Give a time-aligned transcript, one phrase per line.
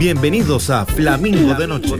[0.00, 1.94] Bienvenidos a Flamingo de Noche,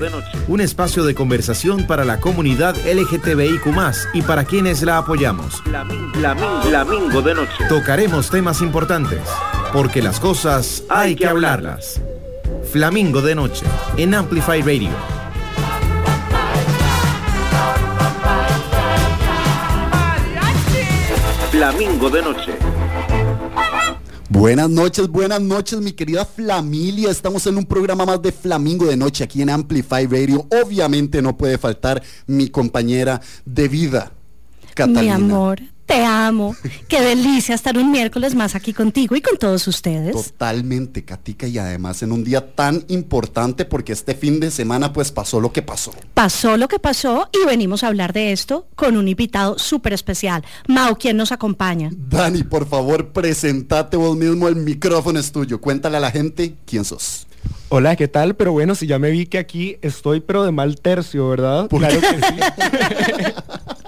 [0.49, 3.67] un espacio de conversación para la comunidad LGTBIQ
[4.15, 5.62] y para quienes la apoyamos.
[6.63, 7.67] Flamingo de Noche.
[7.68, 9.21] Tocaremos temas importantes,
[9.75, 12.00] porque las cosas hay que hablarlas.
[12.72, 13.66] Flamingo de Noche,
[13.98, 14.88] en Amplify Radio.
[21.50, 22.59] Flamingo de Noche.
[24.32, 27.10] Buenas noches, buenas noches, mi querida Flamilia.
[27.10, 30.46] Estamos en un programa más de Flamingo de Noche aquí en Amplify Radio.
[30.62, 34.12] Obviamente no puede faltar mi compañera de vida,
[34.74, 35.19] Catalina.
[35.19, 36.54] Mi amor, te amo.
[36.86, 40.14] Qué delicia estar un miércoles más aquí contigo y con todos ustedes.
[40.14, 45.10] Totalmente, Katica, y además en un día tan importante porque este fin de semana pues
[45.10, 45.92] pasó lo que pasó.
[46.14, 50.44] Pasó lo que pasó y venimos a hablar de esto con un invitado súper especial.
[50.68, 51.91] Mau, ¿quién nos acompaña?
[51.92, 55.60] Dani, por favor, presentate vos mismo, el micrófono es tuyo.
[55.60, 57.27] Cuéntale a la gente quién sos.
[57.68, 58.36] Hola, ¿qué tal?
[58.36, 61.69] Pero bueno, si ya me vi que aquí estoy, pero de mal tercio, ¿verdad?
[61.69, 63.75] Claro que sí.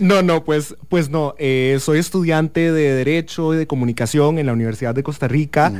[0.00, 1.34] no, no, pues, pues no.
[1.38, 5.72] Eh, soy estudiante de Derecho y de Comunicación en la Universidad de Costa Rica.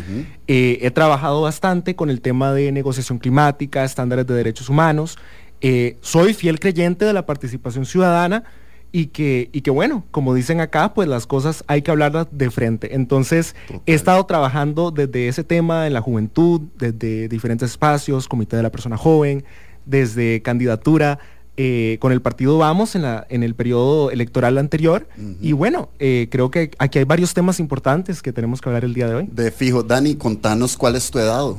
[0.47, 5.19] Eh, he trabajado bastante con el tema de negociación climática, estándares de derechos humanos.
[5.61, 8.45] Eh, soy fiel creyente de la participación ciudadana
[8.93, 12.51] y que, y que bueno, como dicen acá, pues las cosas hay que hablarlas de
[12.51, 12.95] frente.
[12.95, 18.63] Entonces, he estado trabajando desde ese tema en la juventud, desde diferentes espacios, Comité de
[18.63, 19.45] la Persona Joven,
[19.87, 21.19] desde candidatura
[21.57, 25.09] eh, con el partido Vamos en, la, en el periodo electoral anterior.
[25.41, 28.95] Y bueno, eh, creo que aquí hay varios temas importantes que tenemos que hablar el
[28.95, 29.29] día de hoy.
[29.31, 31.55] De fijo, Dani, contanos cuál es tu edad.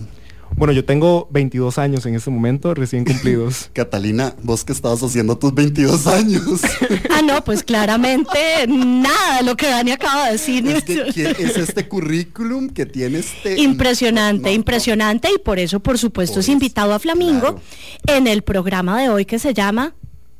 [0.57, 3.69] Bueno, yo tengo 22 años en este momento, recién cumplidos.
[3.73, 6.61] Catalina, vos que estabas haciendo tus 22 años.
[7.11, 10.67] ah, no, pues claramente nada de lo que Dani acaba de decir.
[10.67, 13.61] Es, que, es este currículum que tiene este...
[13.61, 17.61] Impresionante, impresionante y por eso, por supuesto, es invitado a Flamingo
[18.07, 19.93] en el programa de hoy que se llama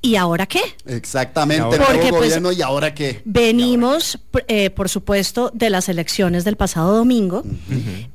[0.08, 0.62] ¿Y ahora qué?
[0.86, 3.22] Exactamente, Porque, pues, gobierno, ¿y ahora qué?
[3.26, 7.44] Venimos, eh, por supuesto, de las elecciones del pasado domingo,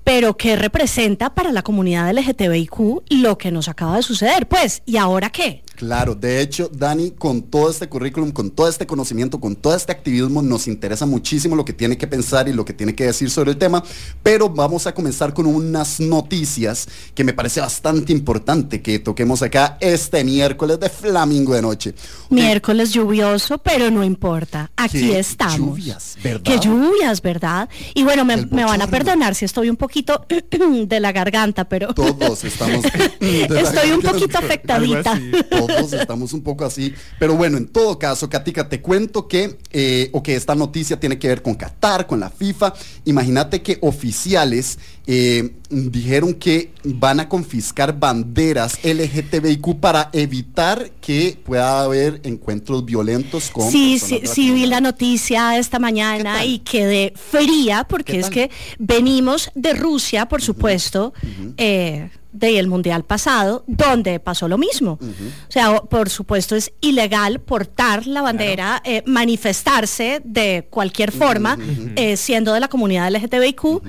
[0.02, 4.48] pero ¿qué representa para la comunidad LGTBIQ lo que nos acaba de suceder?
[4.48, 5.62] Pues, ¿y ahora qué?
[5.76, 9.92] Claro, de hecho, Dani, con todo este currículum, con todo este conocimiento, con todo este
[9.92, 13.30] activismo, nos interesa muchísimo lo que tiene que pensar y lo que tiene que decir
[13.30, 13.82] sobre el tema,
[14.22, 19.78] pero vamos a comenzar con unas noticias que me parece bastante importante que toquemos acá
[19.80, 21.94] este miércoles de Flamingo de Noche.
[22.30, 25.78] Miércoles lluvioso, pero no importa, aquí estamos.
[25.78, 26.42] Lluvias, ¿verdad?
[26.42, 27.68] Qué lluvias, ¿verdad?
[27.94, 30.26] Y bueno, me, me, van a perdonar si estoy un poquito
[30.86, 31.92] de la garganta, pero...
[31.94, 32.84] Todos estamos...
[33.20, 35.20] estoy un poquito afectadita
[35.70, 36.94] estamos un poco así.
[37.18, 41.18] Pero bueno, en todo caso, Katica, te cuento que, eh, o que esta noticia tiene
[41.18, 42.74] que ver con Qatar, con la FIFA.
[43.04, 51.82] Imagínate que oficiales eh, dijeron que van a confiscar banderas LGTBIQ para evitar que pueda
[51.82, 53.70] haber encuentros violentos con...
[53.70, 59.50] Sí, sí, sí, vi la noticia esta mañana y quedé fría porque es que venimos
[59.54, 61.12] de Rusia, por supuesto.
[61.56, 64.98] Eh, del mundial pasado, donde pasó lo mismo.
[65.02, 71.58] O sea, por supuesto es ilegal portar la bandera, eh, manifestarse de cualquier forma,
[71.94, 73.82] eh, siendo de la comunidad LGTBIQ.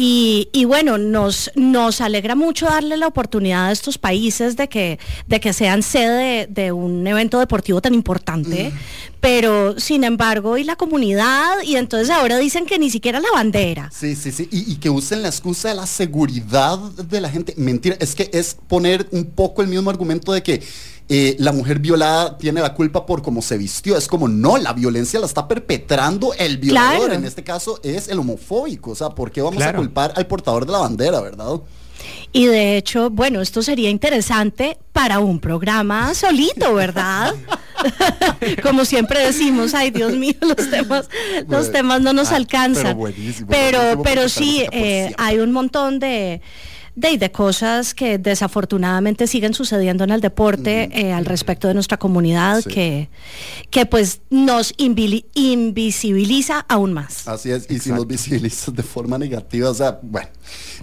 [0.00, 5.40] Y, bueno, nos, nos alegra mucho darle la oportunidad a estos países de que, de
[5.40, 8.72] que sean sede de, un evento deportivo tan importante,
[9.18, 13.90] pero sin embargo, y la comunidad, y entonces ahora dicen que ni siquiera la bandera.
[13.92, 17.54] Sí, sí, sí, y, que usen la excusa de la seguridad de la gente.
[17.56, 20.62] Mentira, es que es poner un poco el mismo argumento de que
[21.10, 23.96] eh, la mujer violada tiene la culpa por cómo se vistió.
[23.96, 27.12] Es como, no, la violencia la está perpetrando el violador.
[27.12, 28.90] En este caso es el homofóbico.
[28.90, 31.60] O sea, ¿por qué vamos a culpar al portador de la bandera, verdad?
[32.32, 37.34] Y de hecho, bueno, esto sería interesante para un programa solito, ¿verdad?
[38.62, 41.08] Como siempre decimos, ay Dios mío, los temas,
[41.48, 42.98] los temas no nos alcanzan.
[43.48, 46.42] Pero, pero, sí, eh, hay un montón de
[46.98, 52.64] de, cosas que desafortunadamente siguen sucediendo en el deporte eh, al respecto de nuestra comunidad
[52.64, 53.08] que,
[53.70, 57.28] que pues nos invisibiliza aún más.
[57.28, 60.28] Así es, y si nos visibilizas de forma negativa, o sea, bueno,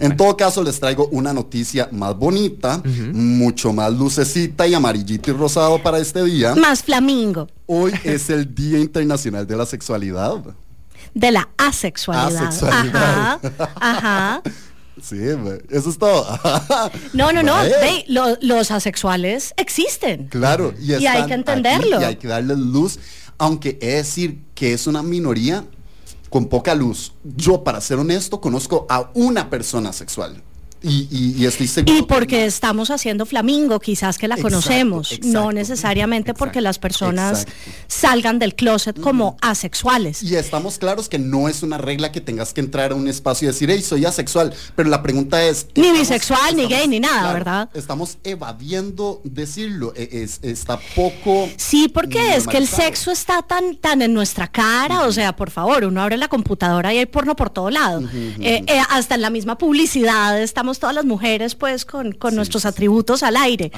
[0.00, 2.82] en todo caso les traigo una noticia más bonita,
[3.12, 6.54] mucho más lucecita y amarillito y rosado para este día.
[6.54, 7.48] Más flamingo.
[7.66, 10.42] Hoy es el Día Internacional de la Sexualidad.
[11.12, 12.52] De la asexualidad.
[12.62, 13.40] Ajá.
[13.80, 14.42] Ajá.
[15.02, 15.18] Sí,
[15.70, 16.26] eso es todo.
[17.12, 17.56] no, no, no.
[18.40, 20.28] los asexuales existen.
[20.28, 22.00] Claro, y, hay que entenderlo.
[22.00, 22.98] y hay que darles luz,
[23.38, 25.64] aunque es decir que es una minoría
[26.30, 27.12] con poca luz.
[27.24, 30.42] Yo, para ser honesto, conozco a una persona sexual.
[30.88, 31.98] Y, estoy seguro.
[31.98, 37.46] Y porque estamos haciendo flamingo, quizás que la conocemos, no necesariamente porque las personas
[37.88, 40.22] salgan del closet como asexuales.
[40.22, 43.48] Y estamos claros que no es una regla que tengas que entrar a un espacio
[43.48, 44.54] y decir, hey, soy asexual.
[44.74, 45.66] Pero la pregunta es.
[45.74, 47.68] Ni bisexual, ni gay, ni nada, ¿verdad?
[47.74, 49.92] Estamos evadiendo decirlo.
[49.96, 51.48] E, es, está poco.
[51.56, 55.02] Sí, porque es que el sexo está tan, tan en nuestra cara.
[55.06, 58.02] O sea, por favor, uno abre la computadora y hay porno por todo lado.
[58.14, 63.22] Eh, eh, hasta en la misma publicidad estamos todas las mujeres pues con, nuestros atributos
[63.22, 63.70] al aire.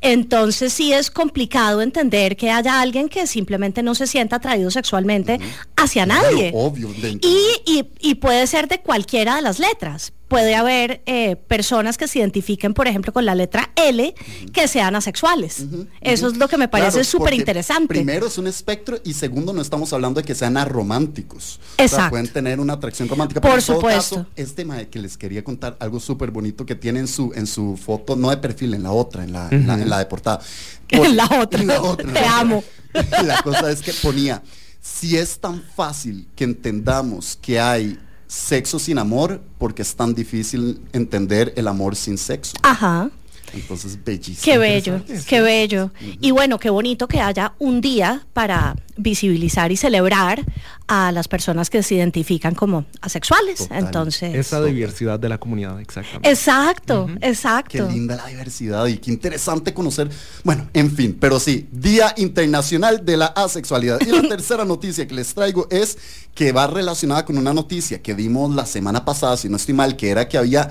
[0.00, 5.38] Entonces sí es complicado entender que haya alguien que simplemente no se sienta atraído sexualmente
[5.76, 6.52] hacia nadie.
[6.54, 6.90] Obvio.
[7.20, 12.18] Y, y, puede ser de cualquiera de las letras puede haber eh, personas que se
[12.18, 14.14] identifiquen, por ejemplo, con la letra L,
[14.52, 15.64] que sean asexuales.
[16.00, 17.88] Eso es lo que me parece súper interesante.
[17.88, 21.60] Primero es un espectro y segundo no estamos hablando de que sean arománticos.
[21.78, 22.10] Exacto.
[22.10, 23.40] pueden tener una atracción romántica.
[23.40, 24.26] Por supuesto.
[24.36, 28.16] este que les quería contar algo súper bonito que tiene en su, en su foto,
[28.16, 30.40] no de perfil, en la otra, en la, en la, de portada.
[30.88, 31.60] en la otra.
[31.64, 32.12] En la otra.
[32.12, 32.64] Te amo.
[33.24, 34.42] La cosa es que ponía,
[34.80, 40.80] si es tan fácil que entendamos que hay sexo sin amor porque es tan difícil
[40.92, 42.54] entender el amor sin sexo.
[42.62, 43.10] Ajá.
[43.54, 44.42] Entonces, bellísimo.
[44.44, 45.90] Qué bello, qué bello.
[46.20, 50.44] Y bueno, qué bonito que haya un día para visibilizar y celebrar
[50.86, 53.68] a las personas que se identifican como asexuales.
[53.70, 54.34] Entonces.
[54.34, 56.28] Esa diversidad de la comunidad, exactamente.
[56.28, 57.88] Exacto, exacto.
[57.88, 60.10] Qué linda la diversidad y qué interesante conocer.
[60.42, 64.00] Bueno, en fin, pero sí, Día Internacional de la Asexualidad.
[64.00, 65.98] Y la tercera noticia que les traigo es
[66.34, 69.96] que va relacionada con una noticia que dimos la semana pasada, si no estoy mal,
[69.96, 70.70] que era que había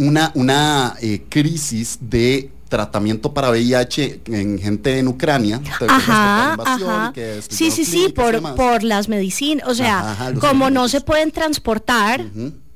[0.00, 5.60] una, una eh, crisis de tratamiento para VIH en gente en Ucrania.
[5.88, 7.12] Ajá, ajá.
[7.48, 9.68] Sí, sí, sí, por, por las medicinas.
[9.68, 12.24] O sea, como no se pueden transportar,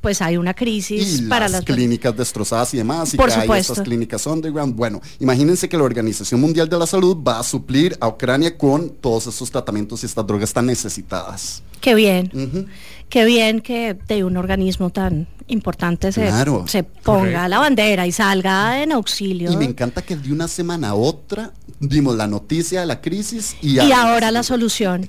[0.00, 3.14] pues hay una crisis para las, clínicas destrozadas y demás.
[3.14, 3.52] Y por que supuesto.
[3.54, 4.74] hay estas clínicas underground.
[4.74, 8.90] Bueno, imagínense que la Organización Mundial de la Salud va a suplir a Ucrania con
[8.90, 11.62] todos esos tratamientos y estas drogas tan necesitadas.
[11.80, 12.30] Qué bien.
[13.14, 16.32] Qué bien que de un organismo tan importante se,
[16.66, 19.52] se ponga la bandera y salga en auxilio.
[19.52, 23.56] Y me encanta que de una semana a otra dimos la noticia de la crisis
[23.60, 25.08] y, ahora la solución.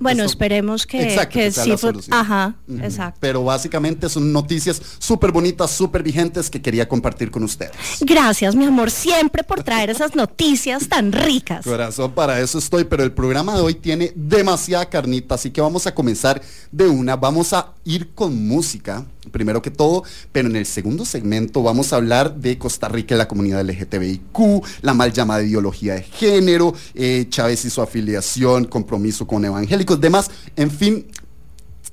[0.00, 1.74] Bueno, esperemos que, que, sí
[2.10, 3.18] Ajá, exacto.
[3.20, 7.72] Pero básicamente son noticias súper bonitas, súper vigentes que quería compartir con ustedes.
[8.00, 11.64] Gracias, mi amor, siempre por traer esas noticias tan ricas.
[11.64, 15.86] Corazón, para eso estoy, pero el programa de hoy tiene demasiada carnita, así que vamos
[15.86, 16.40] a comenzar
[16.72, 17.16] de una.
[17.16, 21.96] Vamos a ir con música primero que todo, pero en el segundo segmento vamos a
[21.96, 27.26] hablar de Costa Rica y la comunidad LGTBIQ, la mal llamada ideología de género, eh,
[27.28, 31.06] Chávez y su afiliación, compromiso con evangélicos, demás, en fin,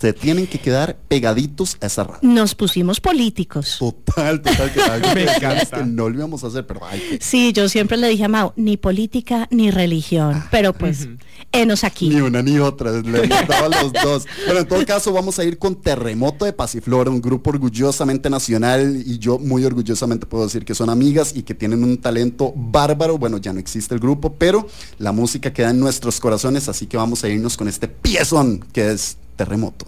[0.01, 2.19] se tienen que quedar pegaditos a esa radio.
[2.23, 3.77] Nos pusimos políticos.
[3.77, 4.81] Total, total, que,
[5.15, 5.85] Me encanta.
[5.85, 8.77] no lo íbamos a hacer, pero hay Sí, yo siempre le dije a Mau, ni
[8.77, 10.47] política ni religión, ah.
[10.49, 11.07] pero pues,
[11.51, 12.09] enos aquí.
[12.09, 14.25] Ni una ni otra, le a los dos.
[14.45, 19.03] Bueno, en todo caso, vamos a ir con Terremoto de Pasiflora, un grupo orgullosamente nacional
[19.05, 23.19] y yo muy orgullosamente puedo decir que son amigas y que tienen un talento bárbaro.
[23.19, 24.67] Bueno, ya no existe el grupo, pero
[24.97, 28.91] la música queda en nuestros corazones, así que vamos a irnos con este piezón que
[28.91, 29.85] es terremoto.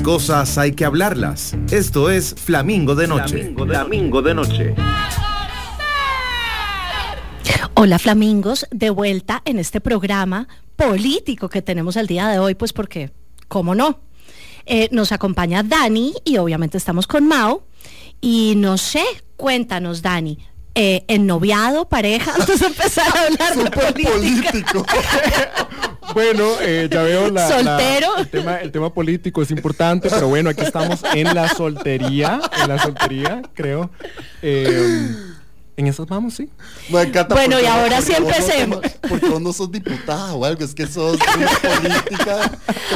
[0.00, 1.54] Las cosas hay que hablarlas.
[1.70, 3.52] Esto es Flamingo de noche.
[3.54, 4.74] Flamingo de noche.
[7.74, 12.72] Hola Flamingos, de vuelta en este programa político que tenemos el día de hoy, pues
[12.72, 13.10] porque,
[13.48, 14.00] ¿cómo no?
[14.64, 17.66] Eh, nos acompaña Dani y obviamente estamos con Mao.
[18.22, 19.04] Y no sé,
[19.36, 20.38] cuéntanos Dani,
[20.74, 22.34] eh, ¿en noviado, pareja?
[22.38, 24.10] Antes de empezar a hablar de política.
[24.12, 24.86] político.
[26.14, 28.16] Bueno, eh, ya veo la, la- ¿Soltero?
[28.18, 32.68] el, tema, el tema político es importante, pero bueno, aquí estamos en la soltería, en
[32.68, 33.90] la soltería, creo.
[34.42, 35.14] Eh,
[35.76, 36.48] en esas vamos, sí.
[36.90, 38.80] Me encanta Bueno, y ahora porque sí vos no empecemos.
[39.08, 42.50] Porque vos no sos diputada o algo, es que sos una política.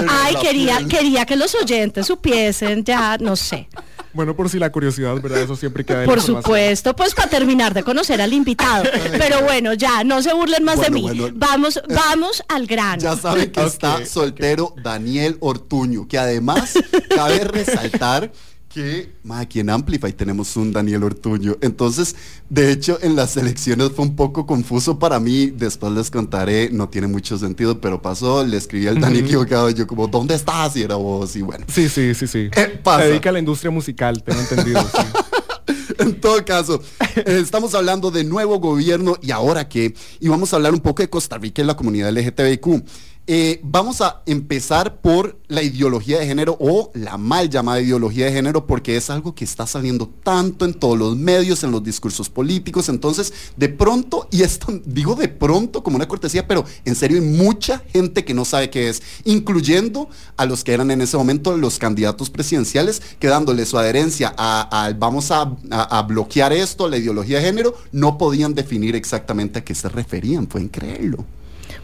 [0.08, 0.88] Ay, quería, piel.
[0.88, 3.68] quería que los oyentes supiesen, ya, no sé.
[4.14, 5.42] Bueno, por si la curiosidad, ¿verdad?
[5.42, 8.84] Eso siempre queda en la Por supuesto, pues para terminar de conocer al invitado.
[9.18, 11.02] Pero bueno, ya, no se burlen más de mí.
[11.02, 11.28] bueno.
[11.34, 13.02] Vamos, vamos al grano.
[13.02, 16.74] Ya saben que está soltero Daniel Ortuño, que además
[17.14, 18.30] cabe resaltar
[18.74, 21.56] que ma, aquí en Amplify tenemos un Daniel Ortuño.
[21.60, 22.16] Entonces,
[22.50, 25.46] de hecho, en las elecciones fue un poco confuso para mí.
[25.46, 29.70] Después les contaré, no tiene mucho sentido, pero pasó, le escribí al Dani equivocado.
[29.70, 30.76] Yo como, ¿dónde estás?
[30.76, 31.64] Y era vos, y bueno.
[31.72, 32.50] Sí, sí, sí, sí.
[32.56, 33.02] Eh, pasa.
[33.02, 34.82] Se dedica a la industria musical, tengo entendido.
[34.82, 34.98] sí.
[35.98, 36.82] En todo caso,
[37.16, 39.94] eh, estamos hablando de nuevo gobierno y ahora qué.
[40.20, 42.84] Y vamos a hablar un poco de Costa Rica y la comunidad LGTBIQ.
[43.26, 48.32] Eh, vamos a empezar por la ideología de género o la mal llamada ideología de
[48.32, 52.28] género porque es algo que está saliendo tanto en todos los medios, en los discursos
[52.28, 52.90] políticos.
[52.90, 57.24] Entonces, de pronto, y esto digo de pronto como una cortesía, pero en serio hay
[57.26, 61.56] mucha gente que no sabe qué es, incluyendo a los que eran en ese momento
[61.56, 67.44] los candidatos presidenciales, que dándole su adherencia a, vamos a bloquear esto, la ideología de
[67.46, 70.46] género, no podían definir exactamente a qué se referían.
[70.46, 71.24] Pueden creerlo.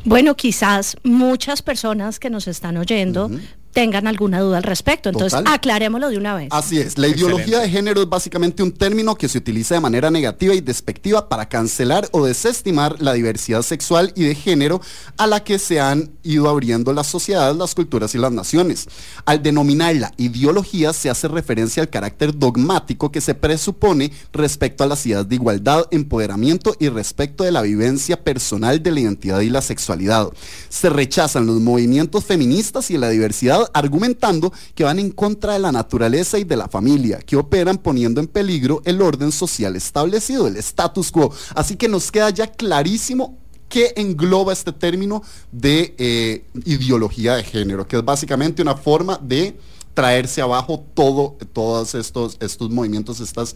[0.04, 3.30] Bueno, quizás muchas personas que nos están oyendo
[3.72, 5.08] tengan alguna duda al respecto.
[5.08, 5.54] Entonces, Total.
[5.54, 6.48] aclarémoslo de una vez.
[6.50, 10.10] Así es, la ideología de género es básicamente un término que se utiliza de manera
[10.10, 14.80] negativa y despectiva para cancelar o desestimar la diversidad sexual y de género
[15.16, 18.88] a la que se han ido abriendo las sociedades, las culturas y las naciones.
[19.24, 25.04] Al denominarla ideología se hace referencia al carácter dogmático que se presupone respecto a las
[25.06, 29.62] ideas de igualdad, empoderamiento y respecto de la vivencia personal de la identidad y la
[29.62, 30.28] sexualidad.
[30.68, 35.72] Se rechazan los movimientos feministas y la diversidad argumentando que van en contra de la
[35.72, 40.56] naturaleza y de la familia, que operan poniendo en peligro el orden social establecido, el
[40.56, 41.32] status quo.
[41.54, 43.38] Así que nos queda ya clarísimo
[43.68, 49.56] qué engloba este término de eh, ideología de género, que es básicamente una forma de
[49.94, 53.54] traerse abajo todo, todos estos, estos movimientos, estas,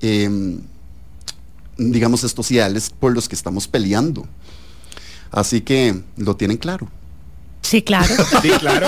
[0.00, 0.60] em,
[1.76, 4.26] digamos, estos ideales por los que estamos peleando.
[5.30, 6.88] Así que lo tienen claro.
[7.66, 8.14] Sí, claro.
[8.42, 8.86] Sí, claro.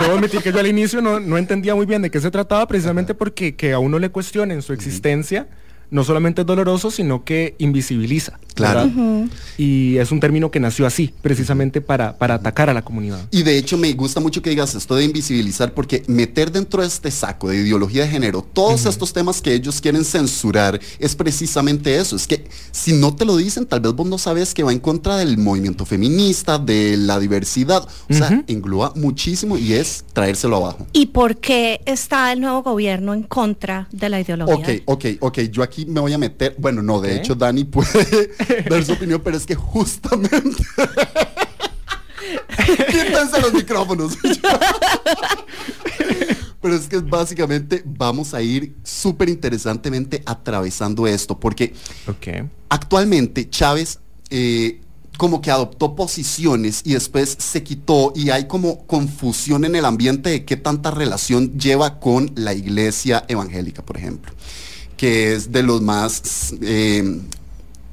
[0.00, 2.66] Debo admitir que yo al inicio no, no entendía muy bien de qué se trataba,
[2.66, 5.46] precisamente porque que a uno le cuestionen su existencia,
[5.90, 8.38] no solamente es doloroso, sino que invisibiliza.
[8.54, 8.86] Claro.
[8.86, 9.28] ¿verdad?
[9.56, 13.20] Y es un término que nació así, precisamente para, para atacar a la comunidad.
[13.30, 16.88] Y de hecho me gusta mucho que digas esto de invisibilizar porque meter dentro de
[16.88, 21.96] este saco de ideología de género todos estos temas que ellos quieren censurar es precisamente
[21.96, 22.16] eso.
[22.16, 24.78] Es que si no te lo dicen, tal vez vos no sabes que va en
[24.78, 27.86] contra del movimiento feminista, de la diversidad.
[28.08, 28.44] O sea, Ujú.
[28.46, 30.86] engloba muchísimo y es traérselo abajo.
[30.92, 34.56] ¿Y por qué está el nuevo gobierno en contra de la ideología?
[34.56, 35.38] Ok, ok, ok.
[35.50, 36.54] Yo aquí me voy a meter.
[36.58, 38.30] Bueno, no, de hecho, Dani puede
[38.68, 40.64] dar su opinión, pero es que justamente.
[42.90, 44.16] Quítense los micrófonos.
[46.60, 51.72] Pero es que básicamente vamos a ir súper interesantemente atravesando esto, porque
[52.68, 54.80] actualmente Chávez, eh,
[55.16, 60.30] como que adoptó posiciones y después se quitó y hay como confusión en el ambiente
[60.30, 64.32] de qué tanta relación lleva con la iglesia evangélica, por ejemplo,
[65.00, 66.52] que es de los más...
[66.60, 67.22] Eh,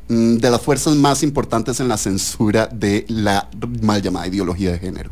[0.10, 3.50] mm, de las fuerzas más importantes en la censura de la
[3.82, 5.10] mal llamada ideología de género.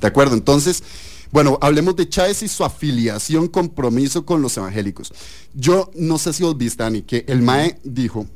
[0.00, 0.34] ¿De acuerdo?
[0.34, 0.82] Entonces,
[1.30, 5.12] bueno, hablemos de Chávez y su afiliación, compromiso con los evangélicos.
[5.54, 8.26] Yo no sé si os viste, Dani, que el MAE dijo,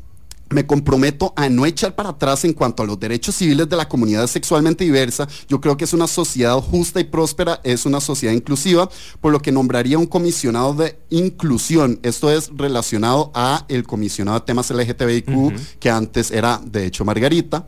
[0.51, 3.89] me comprometo a no echar para atrás en cuanto a los derechos civiles de la
[3.89, 5.27] comunidad sexualmente diversa.
[5.49, 8.89] Yo creo que es una sociedad justa y próspera, es una sociedad inclusiva,
[9.21, 11.99] por lo que nombraría un comisionado de inclusión.
[12.03, 17.67] Esto es relacionado a el comisionado de temas LGTBIQ, que antes era, de hecho, Margarita.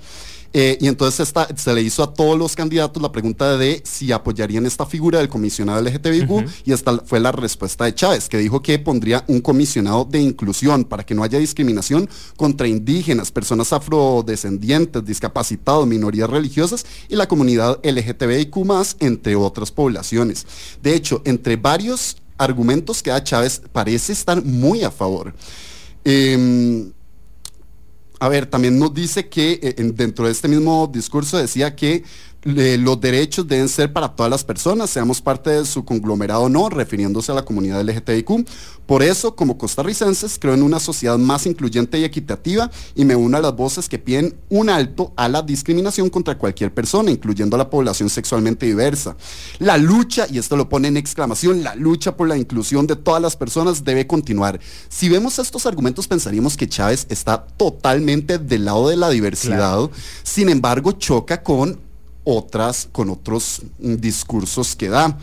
[0.59, 4.65] Eh, y entonces se le hizo a todos los candidatos la pregunta de si apoyarían
[4.65, 6.31] esta figura del comisionado LGTBIQ
[6.65, 10.85] y esta fue la respuesta de Chávez, que dijo que pondría un comisionado de inclusión
[10.87, 12.09] para que no haya discriminación
[12.39, 18.57] contra indígenas, personas afrodescendientes, discapacitados, minorías religiosas y la comunidad LGTBIQ
[19.01, 20.47] entre otras poblaciones.
[20.83, 25.35] De hecho, entre varios argumentos que da Chávez parece estar muy a favor.
[26.03, 26.93] Em,
[28.19, 32.05] a ver, también nos dice que eh, dentro de este mismo discurso decía que
[32.47, 36.69] los derechos deben ser para todas las personas, seamos parte de su conglomerado o no,
[36.69, 38.49] refiriéndose a la comunidad LGTBIQ.
[38.87, 43.37] Por eso, como costarricenses, creo en una sociedad más incluyente y equitativa y me uno
[43.37, 47.59] a las voces que piden un alto a la discriminación contra cualquier persona, incluyendo a
[47.59, 49.17] la población sexualmente diversa.
[49.59, 53.21] La lucha, y esto lo pone en exclamación, la lucha por la inclusión de todas
[53.21, 54.61] las personas debe continuar.
[54.89, 59.91] Si vemos estos argumentos, pensaríamos que Chávez está totalmente del lado de la diversidad,
[60.23, 61.86] sin embargo, choca con
[62.27, 65.17] otras, con otros mm, discursos que da.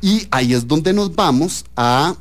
[0.00, 2.14] Y ahí es donde nos vamos a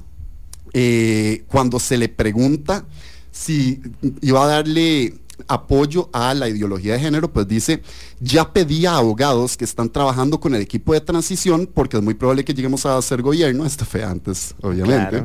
[0.73, 2.85] eh, cuando se le pregunta
[3.31, 3.81] si
[4.21, 5.15] iba a darle
[5.47, 7.81] apoyo a la ideología de género, pues dice,
[8.19, 12.13] ya pedí a abogados que están trabajando con el equipo de transición, porque es muy
[12.13, 15.23] probable que lleguemos a hacer gobierno, esto fue antes, obviamente.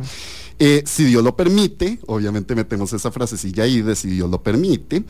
[0.59, 5.05] Eh, si Dios lo permite, obviamente metemos esa frasecilla ahí de si Dios lo permite,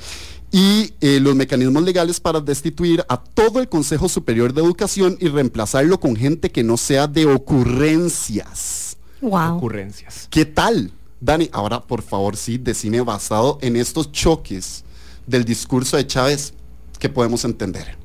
[0.50, 5.28] y eh, los mecanismos legales para destituir a todo el Consejo Superior de Educación y
[5.28, 8.96] reemplazarlo con gente que no sea de ocurrencias.
[9.20, 9.56] Wow.
[9.56, 10.28] Ocurrencias.
[10.30, 10.92] ¿Qué tal?
[11.20, 14.84] Dani, ahora por favor sí, decime basado en estos choques
[15.26, 16.54] del discurso de Chávez,
[16.98, 17.96] ¿qué podemos entender?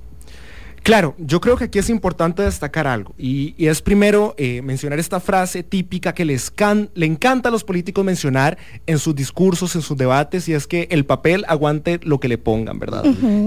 [0.84, 5.20] Claro, yo creo que aquí es importante destacar algo y, es primero eh, mencionar esta
[5.20, 6.52] frase típica que les
[6.96, 10.88] le encanta a los políticos mencionar en sus discursos, en sus debates y es que
[10.90, 13.04] el papel aguante lo que le pongan, ¿verdad?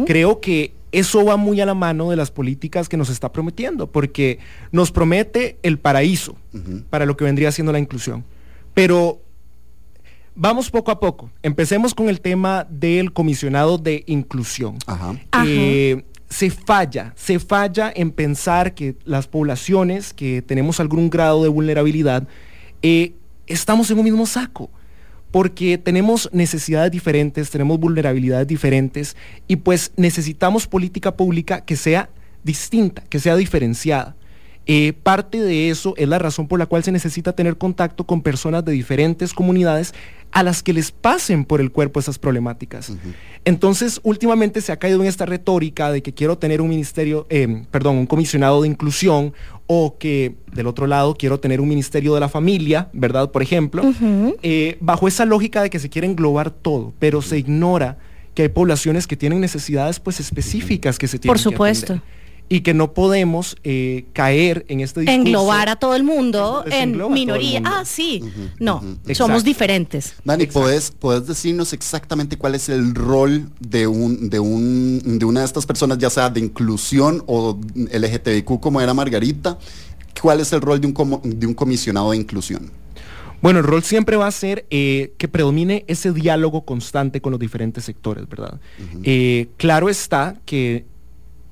[0.06, 3.88] Creo que eso va muy a la mano de las políticas que nos está prometiendo
[3.88, 4.38] porque
[4.70, 6.36] nos promete el paraíso
[6.88, 8.24] para lo que vendría siendo la inclusión.
[8.74, 9.20] Pero
[10.36, 11.30] Vamos poco a poco.
[11.44, 14.78] Empecemos con el tema del comisionado de inclusión.
[14.86, 15.14] Ajá.
[15.46, 21.48] Eh, se falla, se falla en pensar que las poblaciones que tenemos algún grado de
[21.48, 22.26] vulnerabilidad
[22.82, 23.14] eh,
[23.46, 24.70] estamos en un mismo saco,
[25.30, 29.16] porque tenemos necesidades diferentes, tenemos vulnerabilidades diferentes
[29.48, 32.08] y pues necesitamos política pública que sea
[32.42, 34.16] distinta, que sea diferenciada.
[34.66, 38.22] Eh, parte de eso es la razón por la cual se necesita tener contacto con
[38.22, 39.94] personas de diferentes comunidades
[40.32, 42.90] a las que les pasen por el cuerpo esas problemáticas.
[43.44, 47.62] Entonces, últimamente se ha caído en esta retórica de que quiero tener un ministerio, eh,
[47.70, 49.32] perdón, un comisionado de inclusión
[49.68, 53.30] o que del otro lado quiero tener un ministerio de la familia, ¿verdad?
[53.30, 53.84] Por ejemplo,
[54.42, 57.98] eh, bajo esa lógica de que se quiere englobar todo, pero se ignora
[58.34, 62.00] que hay poblaciones que tienen necesidades pues específicas que se tienen Por supuesto
[62.48, 65.20] y que no podemos eh, caer en este discurso.
[65.20, 67.62] Englobar a todo el mundo en minoría.
[67.64, 68.22] Ah, sí.
[68.58, 68.82] no,
[69.14, 70.14] somos diferentes.
[70.24, 75.40] Dani, ¿puedes, ¿puedes decirnos exactamente cuál es el rol de, un, de, un, de una
[75.40, 79.58] de estas personas, ya sea de inclusión o LGTBIQ como era Margarita?
[80.20, 82.70] ¿Cuál es el rol de un, de un comisionado de inclusión?
[83.44, 87.38] Bueno, el rol siempre va a ser eh, que predomine ese diálogo constante con los
[87.38, 88.58] diferentes sectores, ¿verdad?
[89.02, 90.86] Eh, claro está que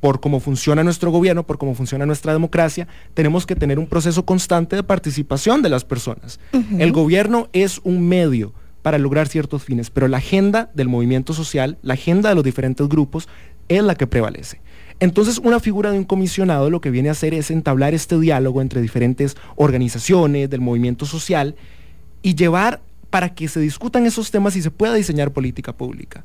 [0.02, 4.24] por cómo funciona nuestro gobierno, por cómo funciona nuestra democracia, tenemos que tener un proceso
[4.24, 6.40] constante de participación de las personas.
[6.76, 11.78] El gobierno es un medio para lograr ciertos fines, pero la agenda del movimiento social,
[11.82, 13.28] la agenda de los diferentes grupos,
[13.68, 14.60] es la que prevalece.
[14.98, 18.60] Entonces, una figura de un comisionado lo que viene a hacer es entablar este diálogo
[18.60, 21.54] entre diferentes organizaciones del movimiento social
[22.22, 26.24] y llevar para que se discutan esos temas y se pueda diseñar política pública.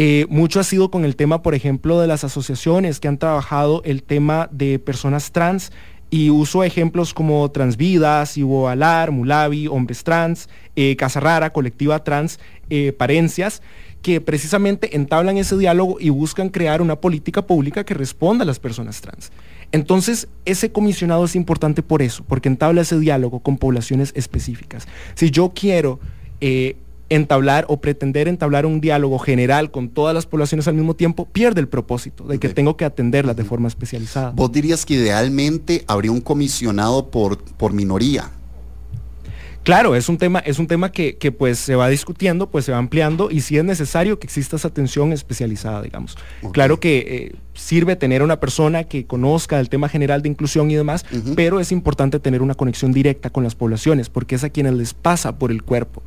[0.00, 3.82] Eh, mucho ha sido con el tema, por ejemplo, de las asociaciones que han trabajado
[3.84, 5.72] el tema de personas trans
[6.08, 12.38] Y uso ejemplos como Transvidas, Ivo Alar, Mulavi, Hombres Trans, eh, Casa Rara, Colectiva Trans,
[12.70, 13.60] eh, Parencias,
[14.00, 18.60] que precisamente entablan ese diálogo y buscan crear una política pública que responda a las
[18.60, 19.32] personas trans.
[19.72, 24.86] Entonces, ese comisionado es importante por eso, porque entabla ese diálogo con poblaciones específicas.
[25.14, 25.98] Si yo quiero
[26.40, 26.76] eh,
[27.08, 31.60] entablar o pretender entablar un diálogo general con todas las poblaciones al mismo tiempo, pierde
[31.60, 34.30] el propósito de que tengo que atenderlas de forma especializada.
[34.30, 38.30] Vos dirías que idealmente habría un comisionado por, por minoría.
[39.68, 42.78] Claro, es un tema, es un tema que, pues se va discutiendo, pues se va
[42.78, 46.16] ampliando y si es necesario que exista esa atención especializada, digamos.
[46.52, 50.74] Claro que eh, sirve tener una persona que conozca el tema general de inclusión y
[50.74, 51.04] demás,
[51.36, 54.94] pero es importante tener una conexión directa con las poblaciones, porque es a quienes les
[54.94, 56.02] pasa por el cuerpo.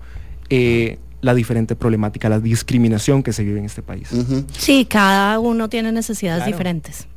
[0.51, 4.09] Eh, la diferente problemática, la discriminación que se vive en este país.
[4.57, 7.07] Sí, cada uno tiene necesidades diferentes.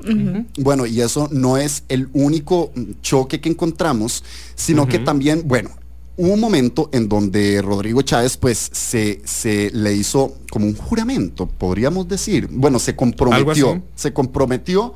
[0.59, 2.70] Bueno, y eso no es el único
[3.01, 4.23] choque que encontramos,
[4.55, 5.70] sino que también, bueno,
[6.16, 11.47] hubo un momento en donde Rodrigo Chávez pues se, se, le hizo como un juramento,
[11.47, 12.49] podríamos decir.
[12.51, 14.94] Bueno, se comprometió, se comprometió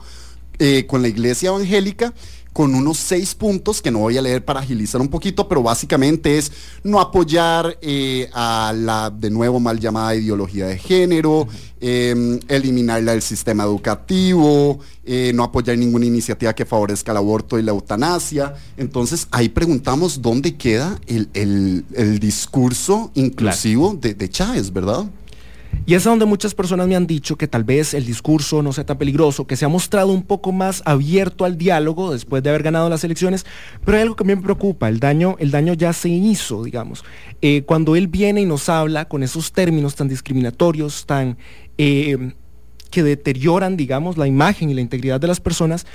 [0.58, 2.12] eh, con la iglesia evangélica
[2.58, 6.38] con unos seis puntos que no voy a leer para agilizar un poquito, pero básicamente
[6.38, 6.50] es
[6.82, 11.46] no apoyar eh, a la de nuevo mal llamada ideología de género,
[11.80, 17.62] em, eliminarla del sistema educativo, eh, no apoyar ninguna iniciativa que favorezca el aborto y
[17.62, 18.54] la eutanasia.
[18.76, 25.04] Entonces ahí preguntamos dónde queda el, discurso inclusivo de, de Chávez, ¿verdad?
[25.86, 28.84] Y es donde muchas personas me han dicho que tal vez el discurso no sea
[28.84, 32.62] tan peligroso, que se ha mostrado un poco más abierto al diálogo después de haber
[32.62, 33.46] ganado las elecciones,
[33.84, 36.64] pero hay algo que a mí me preocupa, el daño, el daño ya se hizo,
[36.64, 37.04] digamos.
[37.40, 41.38] Eh, cuando él viene y nos habla con esos términos tan discriminatorios, tan
[41.78, 42.32] eh,
[42.90, 45.86] que deterioran, digamos, la imagen y la integridad de las personas,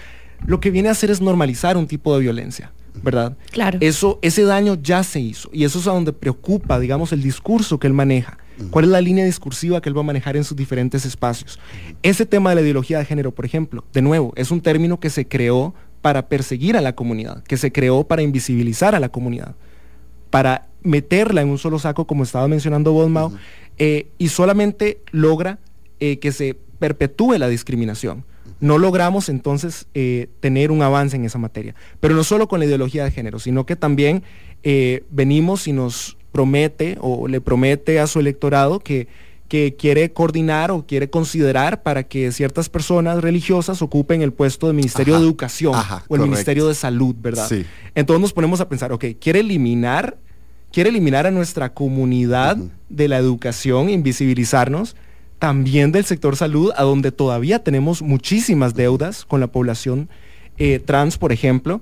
[0.46, 2.72] lo que viene a hacer es normalizar un tipo de violencia.
[3.02, 3.38] ¿Verdad?
[3.52, 3.80] Claro.
[3.82, 5.50] Eso, ese daño ya se hizo.
[5.52, 8.38] Y eso es a donde preocupa, digamos, el discurso que él maneja
[8.70, 11.60] cuál es la línea discursiva que él va a manejar en sus diferentes espacios.
[12.02, 15.10] Ese tema de la ideología de género, por ejemplo, de nuevo, es un término que
[15.10, 19.56] se creó para perseguir a la comunidad, que se creó para invisibilizar a la comunidad,
[20.30, 23.32] para meterla en un solo saco, como estaba mencionando Bodmau,
[23.78, 25.60] eh, y solamente logra
[26.00, 28.26] eh, que se perpetúe la discriminación.
[28.64, 31.76] No logramos entonces eh, tener un avance en esa materia.
[32.00, 34.24] Pero no solo con la ideología de género, sino que también
[35.10, 39.08] venimos y nos promete o le promete a su electorado que,
[39.48, 44.76] que quiere coordinar o quiere considerar para que ciertas personas religiosas ocupen el puesto del
[44.76, 45.76] Ministerio de Educación
[46.08, 47.48] o el Ministerio de Salud, ¿verdad?
[47.94, 50.18] Entonces nos ponemos a pensar, ok, quiere eliminar,
[50.72, 52.58] quiere eliminar a nuestra comunidad
[52.90, 54.96] de la educación, invisibilizarnos,
[55.44, 60.08] también del sector salud, a donde todavía tenemos muchísimas deudas con la población
[60.58, 61.82] eh, trans, por ejemplo,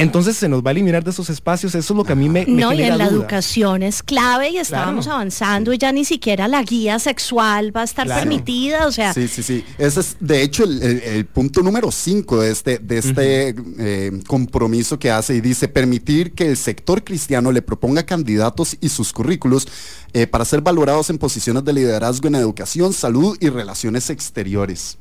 [0.00, 2.28] entonces se nos va a eliminar de esos espacios, eso es lo que a mí
[2.28, 6.04] me, me No, y en la educación es clave y estábamos avanzando y ya ni
[6.04, 9.12] siquiera la guía sexual va a estar permitida, o sea...
[9.12, 9.64] Sí, sí, sí.
[9.78, 15.10] Ese es de hecho el, punto número 5 de este, de este eh, compromiso que
[15.10, 19.68] hace y dice permitir que el sector cristiano le proponga candidatos y sus currículos
[20.12, 24.98] eh, para ser valorados en posiciones de liderazgo en educación, salud y relaciones exteriores.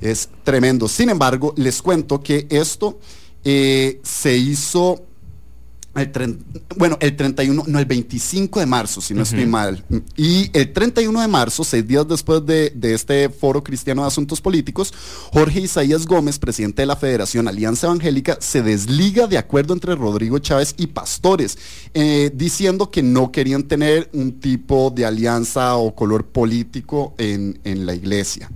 [0.00, 0.88] Es tremendo.
[0.88, 2.98] Sin embargo, les cuento que esto...
[3.48, 5.06] Eh, se hizo
[5.94, 6.38] el
[6.76, 9.84] bueno, el 31, no, el 25 de marzo, si no estoy mal.
[10.16, 14.92] Y el 31 de marzo, seis días después de, este Foro Cristiano de Asuntos Políticos,
[15.32, 20.40] Jorge Isaías Gómez, presidente de la Federación Alianza Evangélica, se desliga de acuerdo entre Rodrigo
[20.40, 21.56] Chávez y pastores,
[21.94, 27.86] eh, diciendo que no querían tener un tipo de alianza o color político en, en
[27.86, 28.50] la iglesia.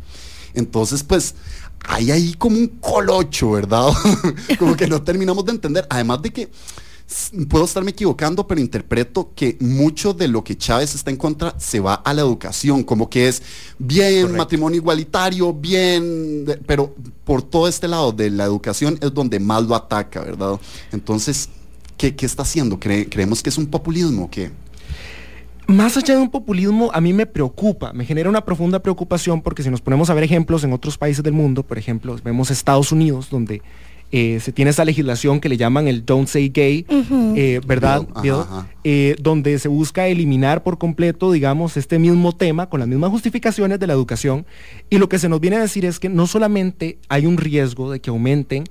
[0.52, 1.36] Entonces, pues,
[1.84, 3.88] hay ahí como un colocho, ¿verdad?
[4.58, 5.86] como que no terminamos de entender.
[5.90, 6.50] Además de que
[7.48, 11.80] puedo estarme equivocando, pero interpreto que mucho de lo que Chávez está en contra se
[11.80, 13.42] va a la educación, como que es
[13.78, 19.64] bien matrimonio igualitario, bien, pero por todo este lado de la educación es donde más
[19.64, 20.60] lo ataca, ¿verdad?
[20.92, 21.48] Entonces,
[21.96, 22.78] ¿qué, está haciendo?
[22.78, 24.50] ¿Creemos que es un populismo o qué?
[25.70, 29.62] Más allá de un populismo, a mí me preocupa, me genera una profunda preocupación porque
[29.62, 32.90] si nos ponemos a ver ejemplos en otros países del mundo, por ejemplo, vemos Estados
[32.90, 33.62] Unidos, donde
[34.10, 36.86] eh, se tiene esa legislación que le llaman el Don't Say Gay,
[37.36, 38.04] eh, ¿verdad?
[38.82, 43.78] Eh, donde se busca eliminar por completo, digamos, este mismo tema con las mismas justificaciones
[43.78, 44.46] de la educación.
[44.90, 47.92] Y lo que se nos viene a decir es que no solamente hay un riesgo
[47.92, 48.64] de que aumenten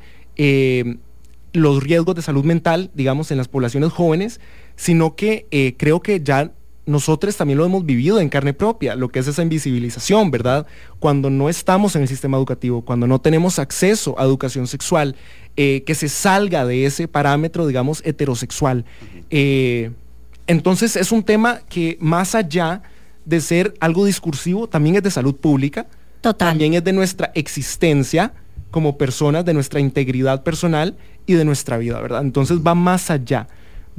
[1.54, 4.42] los riesgos de salud mental, digamos, en las poblaciones jóvenes,
[4.76, 6.52] sino que creo que ya
[6.90, 10.66] nosotros también lo hemos vivido en carne propia, lo que es esa invisibilización, ¿verdad?
[11.00, 15.16] Cuando no estamos en el sistema educativo, cuando no tenemos acceso a educación sexual,
[15.56, 18.86] eh, que se salga de ese parámetro, digamos, heterosexual.
[19.30, 19.92] Eh,
[20.48, 22.82] entonces es un tema que más allá
[23.26, 25.88] de ser algo discursivo, también es de salud pública,
[26.22, 26.50] Total.
[26.50, 28.34] también es de nuestra existencia
[28.72, 32.22] como personas, de nuestra integridad personal y de nuestra vida, ¿verdad?
[32.22, 33.48] Entonces va más allá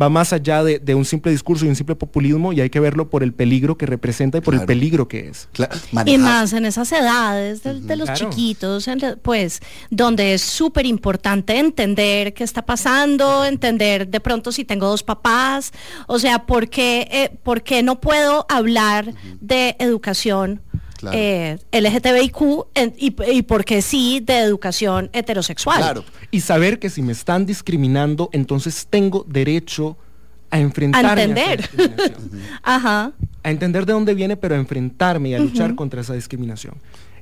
[0.01, 3.11] va más allá de, un simple discurso y un simple populismo y hay que verlo
[3.11, 5.49] por el peligro que representa y por el peligro que es.
[6.07, 8.89] y más en esas edades de, los chiquitos,
[9.23, 9.61] pues
[9.91, 15.73] donde es súper importante entender qué está pasando, entender de pronto si tengo dos papás,
[16.07, 20.63] o sea, ¿por qué, eh, ¿por qué no puedo hablar de educación?
[21.13, 22.41] Eh, LGTBIQ
[22.99, 25.79] y, y porque sí de educación heterosexual.
[25.79, 26.05] Claro.
[26.31, 29.97] Y saber que si me están discriminando, entonces tengo derecho
[30.51, 31.71] a enfrentarme a entender.
[32.63, 33.13] A Ajá.
[33.43, 36.75] A entender de dónde viene, pero a enfrentarme y a luchar contra esa discriminación.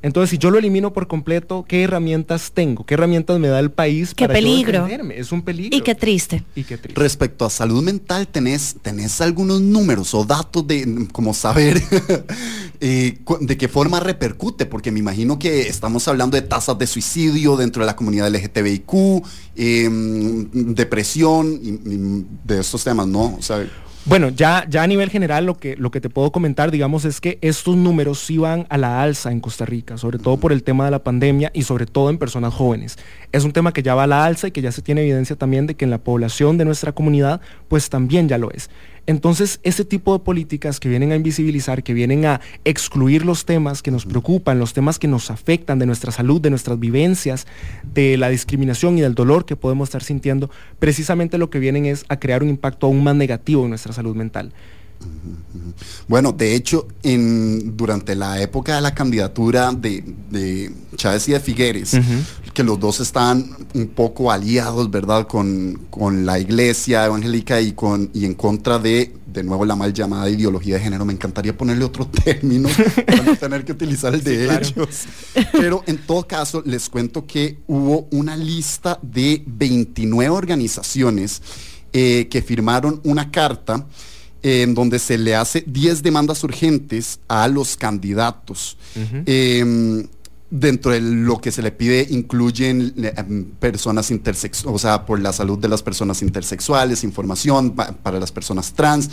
[0.02, 2.84] Entonces, si yo lo elimino por completo, ¿qué herramientas tengo?
[2.84, 4.86] ¿Qué herramientas me da el país qué para peligro.
[4.86, 5.76] Es un peligro.
[5.76, 6.44] Y qué triste.
[6.54, 7.00] Y qué triste.
[7.00, 11.82] Respecto a salud mental, ¿tenés, tenés algunos números o datos de como saber
[12.80, 14.66] eh, de qué forma repercute?
[14.66, 19.22] Porque me imagino que estamos hablando de tasas de suicidio dentro de la comunidad LGTBIQ,
[19.56, 21.78] em, depresión y,
[22.44, 23.36] de estos temas, ¿no?
[23.36, 23.66] O sea,
[24.08, 27.20] bueno, ya, ya a nivel general lo que, lo que te puedo comentar, digamos, es
[27.20, 30.62] que estos números sí van a la alza en Costa Rica, sobre todo por el
[30.62, 32.98] tema de la pandemia y sobre todo en personas jóvenes.
[33.32, 35.36] Es un tema que ya va a la alza y que ya se tiene evidencia
[35.36, 38.70] también de que en la población de nuestra comunidad, pues también ya lo es.
[39.08, 43.80] Entonces, ese tipo de políticas que vienen a invisibilizar, que vienen a excluir los temas
[43.80, 47.46] que nos preocupan, los temas que nos afectan de nuestra salud, de nuestras vivencias,
[47.94, 52.04] de la discriminación y del dolor que podemos estar sintiendo, precisamente lo que vienen es
[52.10, 54.52] a crear un impacto aún más negativo en nuestra salud mental.
[56.06, 61.96] Bueno, de hecho, en, durante la época de la candidatura de, Chávez y de Figueres,
[62.58, 65.78] que los dos están un poco aliados, ¿verdad?, con,
[66.26, 70.74] la iglesia evangélica y, con, y en contra de, de nuevo, la mal llamada ideología
[70.74, 71.04] de género.
[71.04, 72.68] Me encantaría ponerle otro término
[73.06, 75.04] para no tener que utilizar el de ellos.
[75.52, 81.40] Pero en todo caso, les cuento que hubo una lista de 29 organizaciones
[81.92, 83.86] eh, que firmaron una carta
[84.42, 88.76] en donde se le hace 10 demandas urgentes a los candidatos.
[90.50, 95.32] Dentro de lo que se le pide incluyen em, personas intersexuales, o sea, por la
[95.32, 99.10] salud de las personas intersexuales, información para las personas trans,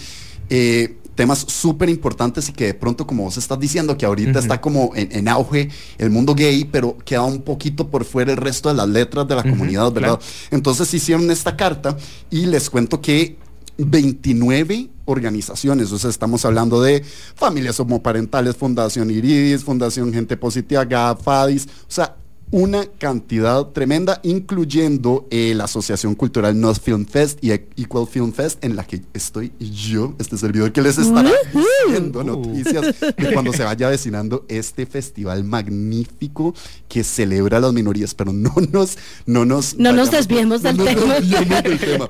[0.49, 4.59] eh, temas súper importantes y que de pronto, como vos estás diciendo, que ahorita está
[4.59, 8.75] como en, auge el mundo gay, pero queda un poquito por fuera el resto de
[8.75, 10.19] las letras de la comunidad, ¿verdad?
[10.51, 11.97] Entonces hicieron esta carta
[12.29, 13.37] y les cuento que
[13.77, 17.03] 29 organizaciones, o sea, estamos hablando de
[17.35, 22.15] familias homoparentales, Fundación Iridis, Fundación Gente Positiva, GAFADIS, o sea,
[22.51, 28.63] una cantidad tremenda, incluyendo eh, la Asociación Cultural North Film Fest y Equal Film Fest,
[28.63, 33.63] en la que estoy yo, este servidor que les estará diciendo noticias de cuando se
[33.63, 36.53] vaya avecinando este festival magnífico
[36.87, 38.97] que celebra a las minorías, pero no nos...
[39.25, 41.15] No nos, no nos desviemos del, tema.
[41.61, 42.09] del tema.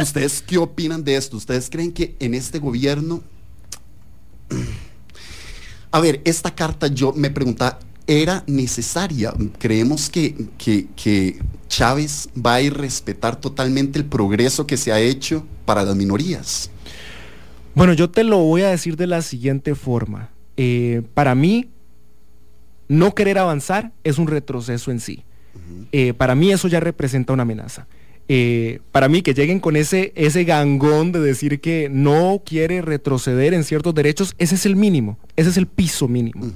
[0.00, 1.36] ¿Ustedes qué opinan de esto?
[1.36, 3.22] ¿Ustedes creen que en este gobierno...
[5.90, 9.32] A ver, esta carta yo me preguntaba, era necesaria.
[9.58, 15.46] Creemos que, que, Chávez va a ir respetar totalmente el progreso que se ha hecho
[15.66, 16.70] para las minorías.
[17.74, 20.30] Bueno, yo te lo voy a decir de la siguiente forma.
[20.56, 21.68] Eh, para mí,
[22.88, 25.24] no querer avanzar es un retroceso en sí.
[25.92, 27.86] Eh, para mí eso ya representa una amenaza.
[28.30, 33.54] Eh, para mí que lleguen con ese, ese gangón de decir que no quiere retroceder
[33.54, 36.46] en ciertos derechos, ese es el mínimo, ese es el piso mínimo,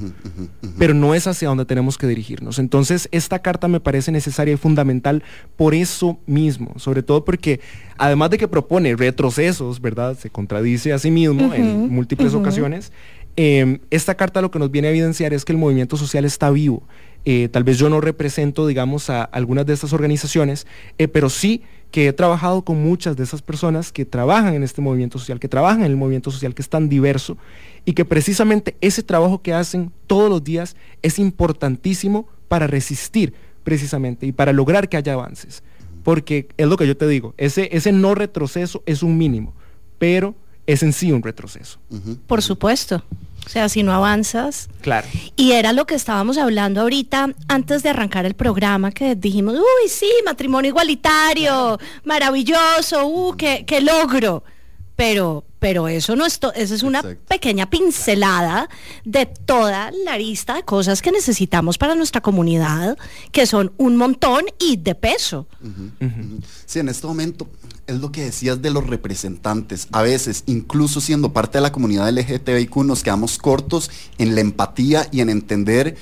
[0.79, 2.59] pero no es hacia donde tenemos que dirigirnos.
[2.59, 5.23] Entonces, esta carta me parece necesaria y fundamental
[5.57, 7.61] por eso mismo, sobre todo porque
[7.97, 10.19] además de que propone retrocesos, ¿verdad?
[10.19, 12.93] Se contradice a sí mismo en múltiples ocasiones.
[13.37, 16.51] Em, esta carta lo que nos viene a evidenciar es que el movimiento social está
[16.51, 16.83] vivo
[17.25, 20.67] eh, tal vez yo no represento, digamos, a algunas de estas organizaciones,
[20.99, 24.81] eh, pero sí que he trabajado con muchas de esas personas que trabajan en este
[24.81, 27.37] movimiento social, que trabajan en el movimiento social que es tan diverso
[27.85, 34.27] y que precisamente ese trabajo que hacen todos los días es importantísimo para resistir precisamente
[34.27, 35.63] y para lograr que haya avances.
[36.03, 39.55] Porque es lo que yo te digo, ese no retroceso es un mínimo,
[39.99, 40.35] pero
[40.67, 41.79] es en sí un retroceso.
[42.27, 43.05] Por supuesto.
[43.45, 44.69] O sea, si no avanzas.
[44.81, 45.09] Claro.
[45.37, 49.89] Y era lo que estábamos hablando ahorita antes de arrancar el programa, que dijimos, uy,
[49.89, 54.45] sí, matrimonio igualitario, maravilloso, uh, qué, qué logro.
[54.95, 58.69] Pero, pero eso no es, eso es una pequeña pincelada
[59.05, 62.99] de toda la lista de cosas que necesitamos para nuestra comunidad,
[63.31, 65.47] que son un montón y de peso.
[66.67, 67.47] Sí, en este momento
[67.87, 69.87] es lo que decías de los representantes.
[69.93, 75.07] A veces, incluso siendo parte de la comunidad LGTBIQ, nos quedamos cortos en la empatía
[75.13, 75.97] y en entender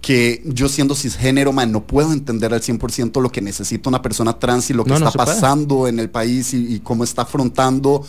[0.00, 4.38] que yo siendo cisgénero, man, no puedo entender al 100% lo que necesita una persona
[4.38, 8.06] trans y lo que está pasando en el país y, y cómo está afrontando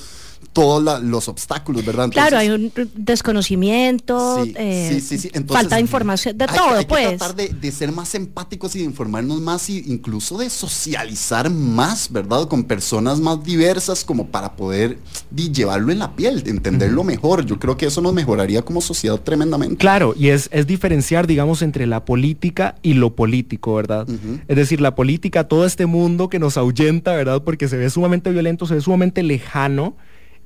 [0.54, 2.10] todos los obstáculos, ¿verdad?
[2.10, 5.02] claro, hay un desconocimiento, eh,
[5.48, 7.10] falta de información, de todo, hay pues.
[7.10, 12.12] Que tratar de, ser más empáticos y de informarnos más e incluso de socializar más,
[12.12, 12.48] ¿verdad?
[12.48, 15.00] Con personas más diversas como para poder
[15.32, 17.46] llevarlo en la piel, entenderlo mejor.
[17.46, 19.78] Yo creo que eso nos mejoraría como sociedad tremendamente.
[19.78, 24.08] Claro, y es, es diferenciar, digamos, entre la política y lo político, ¿verdad?
[24.48, 27.44] Es decir, la política, todo este mundo que nos ahuyenta, ¿verdad?
[27.44, 29.96] Porque se ve sumamente violento, se ve sumamente lejano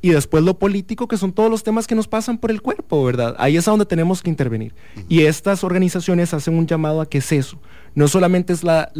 [0.02, 3.04] y después lo político, que son todos los temas que nos pasan por el cuerpo,
[3.04, 3.36] ¿verdad?
[3.38, 4.74] Ahí es a donde tenemos que intervenir.
[5.10, 7.60] Y estas organizaciones hacen un llamado a que es eso.
[7.96, 8.92] No solamente es la,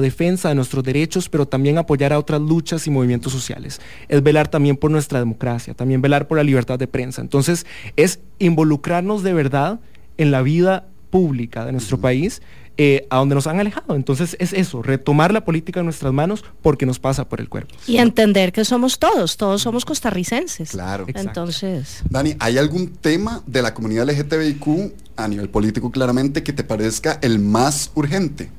[0.00, 3.80] defensa de nuestros derechos, pero también apoyar a otras luchas y movimientos sociales.
[4.08, 7.20] Es velar también por nuestra democracia, también velar por la libertad de prensa.
[7.20, 7.66] Entonces,
[7.96, 9.80] es involucrarnos de verdad
[10.16, 12.40] en la vida pública de nuestro país
[12.78, 13.94] eh, a donde nos han alejado.
[13.94, 17.74] Entonces es eso, retomar la política en nuestras manos porque nos pasa por el cuerpo.
[17.86, 20.70] Y entender que somos todos, todos somos costarricenses.
[20.70, 21.06] Claro.
[21.08, 22.02] Entonces.
[22.10, 27.18] Dani, ¿hay algún tema de la comunidad LGTBIQ a nivel político claramente que te parezca
[27.22, 28.50] el más urgente?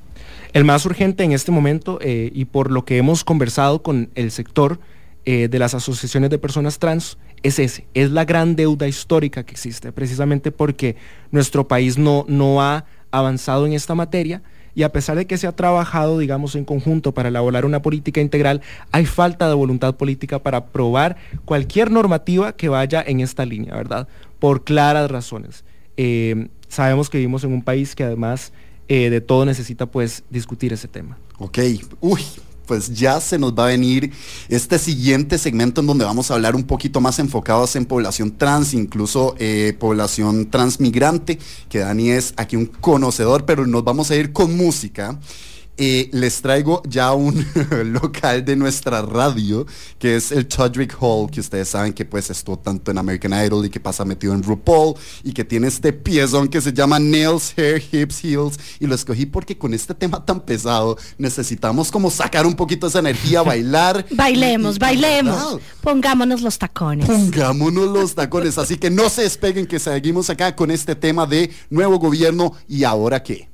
[0.54, 4.32] El más urgente en este momento eh, y por lo que hemos conversado con el
[4.32, 4.80] sector
[5.26, 9.52] eh, de las asociaciones de personas trans es ese, es la gran deuda histórica que
[9.52, 10.96] existe, precisamente porque
[11.32, 14.42] nuestro país no, no ha avanzado en esta materia
[14.78, 18.22] y a pesar de que se ha trabajado, digamos, en conjunto para elaborar una política
[18.22, 23.74] integral, hay falta de voluntad política para aprobar cualquier normativa que vaya en esta línea,
[23.76, 24.08] ¿verdad?
[24.38, 25.66] Por claras razones.
[25.98, 28.54] Eh, sabemos que vivimos en un país que además
[28.88, 31.18] eh, de todo necesita pues discutir ese tema.
[31.40, 31.58] Ok,
[32.00, 32.22] uy,
[32.68, 34.12] pues ya se nos va a venir
[34.50, 38.74] este siguiente segmento en donde vamos a hablar un poquito más enfocados en población trans,
[38.74, 44.34] incluso eh, población transmigrante, que Dani es aquí un conocedor, pero nos vamos a ir
[44.34, 45.18] con música.
[45.80, 47.46] Eh, les traigo ya un
[47.86, 49.66] local de nuestra radio,
[50.00, 53.64] que es el Todrick Hall, que ustedes saben que pues estuvo tanto en American Idol
[53.64, 57.54] y que pasa metido en RuPaul y que tiene este piezón que se llama Nails,
[57.56, 58.60] Hair, Hips, Heels.
[58.80, 63.00] Y lo escogí porque con este tema tan pesado necesitamos como sacar un poquito esa
[63.00, 64.04] energía, bailar.
[64.12, 65.60] bailemos, bailemos.
[65.82, 67.06] Pongámonos los tacones.
[67.06, 68.58] Pongámonos los tacones.
[68.58, 72.84] Así que no se despeguen que seguimos acá con este tema de nuevo gobierno y
[72.84, 73.48] ahora qué.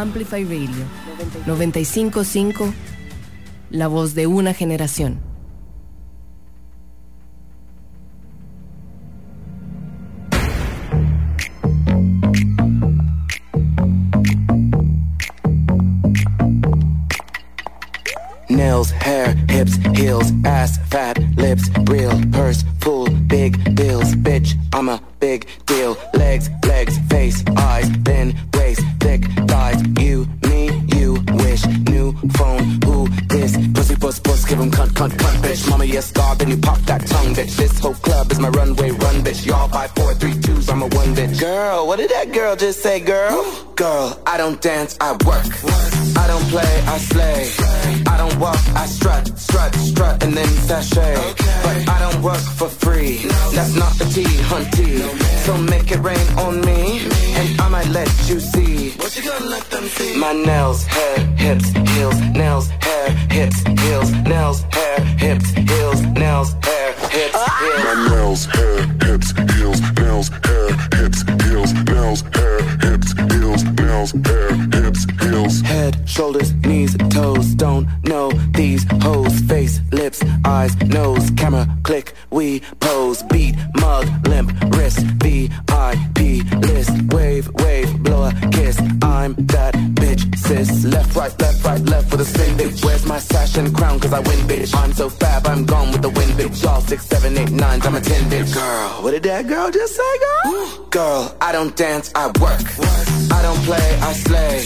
[0.00, 0.86] Amplify Radio
[1.46, 2.72] 955,
[3.70, 5.18] la voz de una generación.
[18.48, 25.02] Nails, hair, hips, heels, ass, fat, lips, real, purse, full, big bills, bitch, I'm a
[25.18, 25.96] big deal.
[26.14, 28.57] Legs, legs, face, eyes, waist,
[29.00, 29.82] thick thighs.
[30.00, 31.64] You, me, you wish.
[31.88, 33.56] New phone, who this?
[33.74, 35.68] Pussy, puss, puss, give him cunt, cunt, cunt, bitch.
[35.70, 37.56] Mama, yes, God, then you pop that tongue, bitch.
[37.56, 39.46] This whole club is my runway, run, bitch.
[39.46, 41.40] Y'all five, four, three, twos, I'm a one, bitch.
[41.40, 43.44] Girl, what did that girl just say, girl?
[43.78, 45.46] Girl, I don't dance, I work.
[46.16, 48.07] I don't play, I slay.
[48.18, 51.14] I don't walk, I strut, strut, strut, and then sashay.
[51.62, 53.18] But I don't work for free.
[53.54, 54.98] That's not the tea, hunty.
[55.46, 57.06] So make it rain on me,
[57.38, 58.90] and I might let you see.
[58.98, 60.16] What you gonna let them see?
[60.18, 66.92] My nails, hair, hips, heels, nails, hair, hips, heels, nails, hair, hips, heels, nails, hair,
[67.14, 67.54] hips, ah!
[67.62, 67.84] heels.
[67.84, 74.52] My nails, hair, hips, heels, nails, hair, hips, heels, nails, hair, hips, heels, nails, hair,
[74.74, 75.60] hips, heels.
[75.62, 79.40] Head, shoulders, knees, toes, don't know these hoes.
[79.40, 83.22] Face, lips, eyes, nose, camera, click, we pose.
[83.24, 86.18] Beat, mug, limp, wrist, VIP
[86.68, 86.90] list.
[87.12, 88.78] Wave, wave, blow a kiss.
[89.02, 90.84] I'm that bitch, sis.
[90.84, 92.84] Left, right, left, right, left with a spin, bitch.
[92.84, 93.98] Where's my sash and crown?
[94.00, 94.74] Cause I win, bitch.
[94.76, 96.62] I'm so fab, I'm gone with the wind, bitch.
[96.62, 98.54] Y'all six, seven, eight, nines, I'm a ten, bitch.
[98.54, 100.86] Girl, what did that girl just say, girl?
[100.98, 102.64] Girl, I don't dance, I work.
[103.30, 104.64] I don't play, I slay.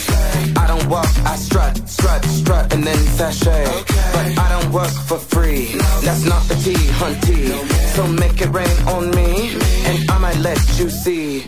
[0.57, 3.65] I don't walk, I strut, strut, strut, and then sashay.
[4.13, 5.75] But I don't work for free.
[6.01, 7.53] That's not the tea, hunty.
[7.93, 9.53] So make it rain on me,
[9.85, 11.45] and I might let you see.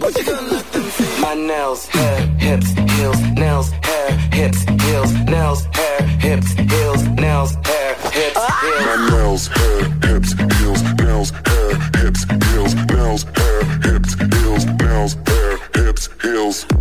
[1.19, 7.95] My nails, hair, hips, heels, nails, hair, hips, heels, nails, hair, hips, heels, nails, hair,
[8.13, 8.85] hips, heels.
[8.85, 12.21] My nails, hair, hips, heels, nails, hair, hips,
[12.53, 14.74] heels, nails, hair, hips, heels.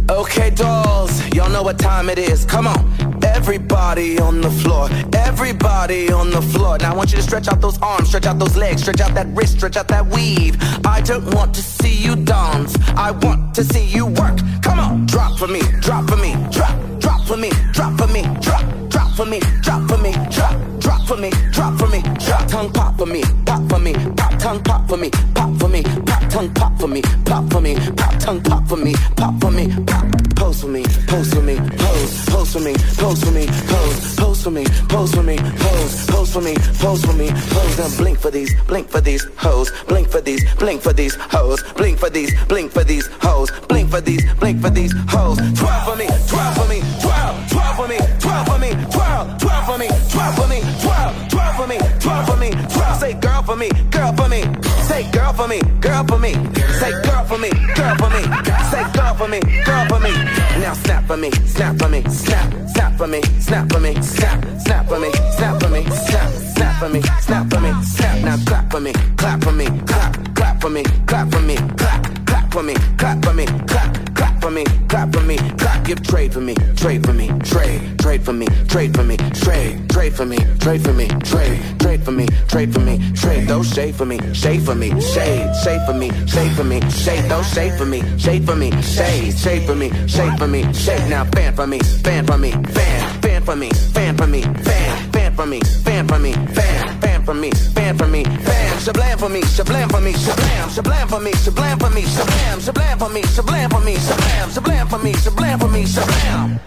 [0.09, 2.45] Okay, dolls, y'all know what time it is.
[2.45, 3.25] Come on.
[3.25, 4.89] Everybody on the floor.
[5.13, 6.79] Everybody on the floor.
[6.79, 9.15] Now I want you to stretch out those arms, stretch out those legs, stretch out
[9.15, 10.57] that wrist, stretch out that weave.
[10.87, 12.77] I don't want to see you dance.
[12.97, 14.39] I want to see you work.
[14.63, 15.07] Come on.
[15.07, 19.11] Drop for me, drop for me, drop, drop for me, drop for me, drop, drop
[19.17, 22.49] for me, drop for me, drop, drop for me, drop for me, drop.
[22.49, 25.83] Tongue pop for me, pop for me, pop tongue pop for me, pop for me,
[25.83, 29.53] pop tongue pop for me, pop for me, pop tongue pop for me, pop for
[29.53, 30.05] me, pop.
[30.35, 34.43] Pose for me, pose for me, pose, pose for me, pose for me, pose, pose
[34.43, 37.79] for me, pose for me, pose, pose for me, pose for me, pose.
[37.79, 41.63] Now blink for these, blink for these hoes, blink for these, blink for these hoes,
[41.77, 45.39] blink for these, blink for these hoes, blink for these, blink for these hoes.
[45.39, 46.83] Twirl for me, twirl for me,
[47.15, 51.13] twirl, twirl for me, twirl for me, twirl, twirl for me, twirl for me, twirl,
[51.29, 52.95] twirl for me, twirl for me, twirl.
[52.95, 54.43] Say girl for me, girl for me,
[54.89, 56.33] say girl for me, girl for me,
[56.81, 58.23] say girl for me, girl for me,
[58.71, 60.13] say girl for me, girl for me.
[60.61, 64.45] Now snap for me, snap for me, snap, snap for me, snap for me, snap,
[64.61, 68.19] snap for me, snap for me, snap, snap for me, snap for me, snap.
[68.25, 72.03] Now clap for me, clap for me, clap, clap for me, clap for me, clap,
[72.05, 72.24] clap
[72.55, 75.85] for me, clap for me, clap, clap for me, clap for me, clap.
[75.85, 79.91] Give trade for me, trade for me, trade, trade for me, trade for me, trade,
[79.91, 83.49] trade for me, trade for me, trade, trade for me, trade for me, trade.
[83.49, 87.29] Those shade for me, shade for me, shade, shade for me, shade for me, shade.
[87.29, 91.11] Those shade for me, shade for me, shade, shade for me, shade for me, shade.
[91.11, 95.13] Now fan for me, fan for me, fan, fan for me, fan for me, fan,
[95.35, 98.79] fan for me, fan for me, fan, fan for me, fan for me, fan.
[98.79, 102.99] Shablam for me, shablam for me, shablam, shablam for me, shablam for me, shablam, shablam
[102.99, 106.61] for me, shablam for me, shablam, shablam for me, shablam for me, shablam.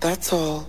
[0.00, 0.66] That's all.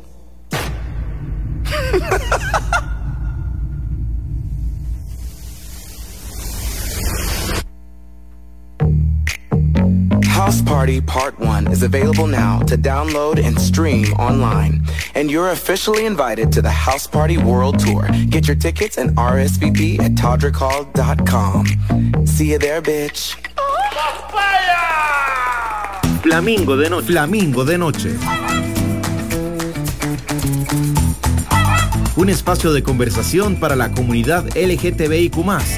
[10.42, 14.84] House Party Part 1 is available now to download and stream online.
[15.14, 18.10] And you're officially invited to the House Party World Tour.
[18.28, 22.26] Get your tickets and RSVP at todrickhall.com.
[22.26, 23.36] See you there, bitch.
[26.24, 27.06] Flamingo de noche.
[27.06, 28.18] Flamingo de noche.
[32.16, 35.36] Un espacio de conversación para la comunidad LGTBIQ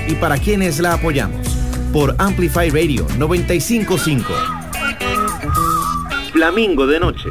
[0.07, 1.52] y para quienes la apoyamos.
[1.93, 4.25] Por Amplify Radio 955.
[6.33, 7.29] Flamingo de noche.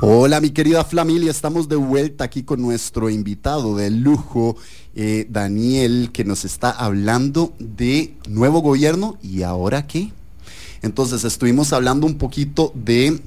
[0.00, 4.56] Hola mi querida familia, estamos de vuelta aquí con nuestro invitado de lujo,
[4.96, 10.10] eh, Daniel, que nos está hablando de nuevo gobierno y ahora qué.
[10.82, 13.20] Entonces estuvimos hablando un poquito de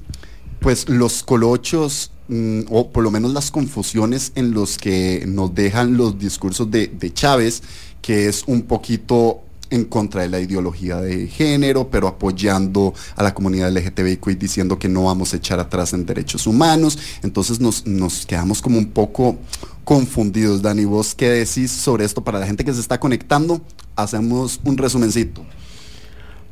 [0.60, 5.96] pues los colochos mm, o por lo menos las confusiones en los que nos dejan
[5.96, 7.62] los discursos de, de Chávez,
[8.02, 13.34] que es un poquito en contra de la ideología de género, pero apoyando a la
[13.34, 16.98] comunidad LGTBIQ y diciendo que no vamos a echar atrás en derechos humanos.
[17.22, 19.36] Entonces nos, nos quedamos como un poco
[19.84, 20.62] confundidos.
[20.62, 23.60] Dani, ¿vos qué decís sobre esto para la gente que se está conectando?
[23.96, 25.44] Hacemos un resumencito.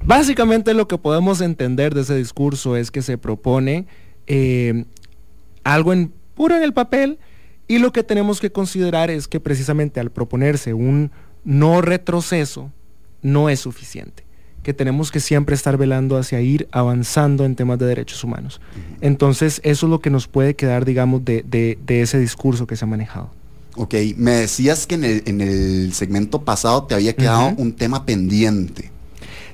[0.05, 3.87] Básicamente lo que podemos entender de ese discurso es que se propone
[4.27, 4.85] eh,
[5.65, 5.93] algo
[6.35, 7.19] puro en el papel
[7.69, 11.11] y lo que tenemos que considerar es que precisamente al proponerse un
[11.45, 12.71] no retroceso
[13.23, 14.25] no es suficiente,
[14.63, 18.61] que tenemos que siempre estar velando hacia ir avanzando en temas de derechos humanos.
[19.01, 22.77] Entonces eso es lo que nos puede quedar, digamos, de, de- de ese discurso que
[22.77, 23.31] se ha manejado.
[23.77, 28.07] Ok, me decías que en el, en el segmento pasado te había quedado un tema
[28.07, 28.91] pendiente.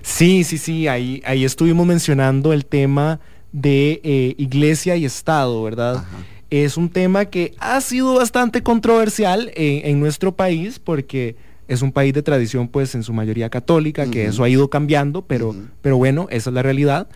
[0.03, 3.21] Sí, sí, sí, ahí, ahí estuvimos mencionando el tema
[3.53, 5.97] de eh, iglesia y Estado, ¿verdad?
[5.97, 6.19] Ajá.
[6.51, 11.35] Es un tema que ha sido bastante controversial en, en nuestro país porque
[11.69, 15.23] es un país de tradición pues en su mayoría católica, que eso ha ido cambiando,
[15.23, 17.09] pero, pero bueno, esa es la realidad.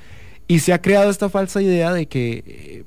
[0.49, 2.85] Y se ha creado esta falsa idea de que eh,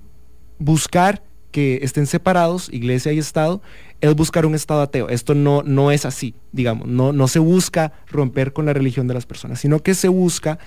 [0.57, 3.61] buscar que estén separados, iglesia y Estado,
[4.01, 5.09] es buscar un Estado ateo.
[5.09, 9.13] Esto no, no es así, digamos, no, no se busca romper con la religión de
[9.13, 10.59] las personas, sino que se busca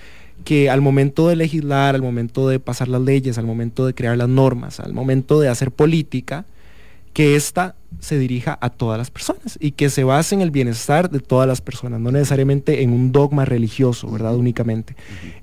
[0.43, 4.17] que al momento de legislar, al momento de pasar las leyes, al momento de crear
[4.17, 6.45] las normas, al momento de hacer política,
[7.13, 11.09] que ésta se dirija a todas las personas y que se base en el bienestar
[11.09, 14.35] de todas las personas, no necesariamente en un dogma religioso, ¿verdad?
[14.35, 14.95] Únicamente.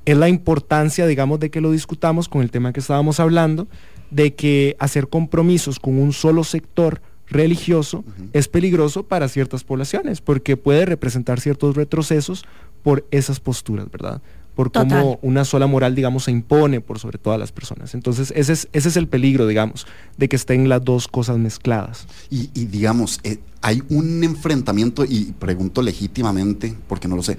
[0.05, 3.69] Es la importancia, digamos, de que lo discutamos con el tema que estábamos hablando,
[4.11, 10.57] de que hacer compromisos con un solo sector religioso es peligroso para ciertas poblaciones, porque
[10.57, 12.45] puede representar ciertos retrocesos
[12.83, 14.21] por esas posturas, ¿verdad?
[14.55, 14.89] Por Total.
[14.89, 17.95] cómo una sola moral, digamos, se impone por sobre todas las personas.
[17.95, 19.87] Entonces, ese es, ese es el peligro, digamos,
[20.19, 22.07] de que estén las dos cosas mezcladas.
[22.31, 27.39] Y, y digamos, eh, hay un enfrentamiento, y pregunto legítimamente, porque no lo sé,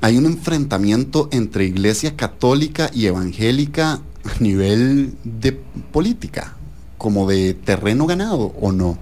[0.00, 6.56] hay un enfrentamiento entre iglesia católica y evangélica a nivel de política,
[6.98, 8.98] como de terreno ganado o no?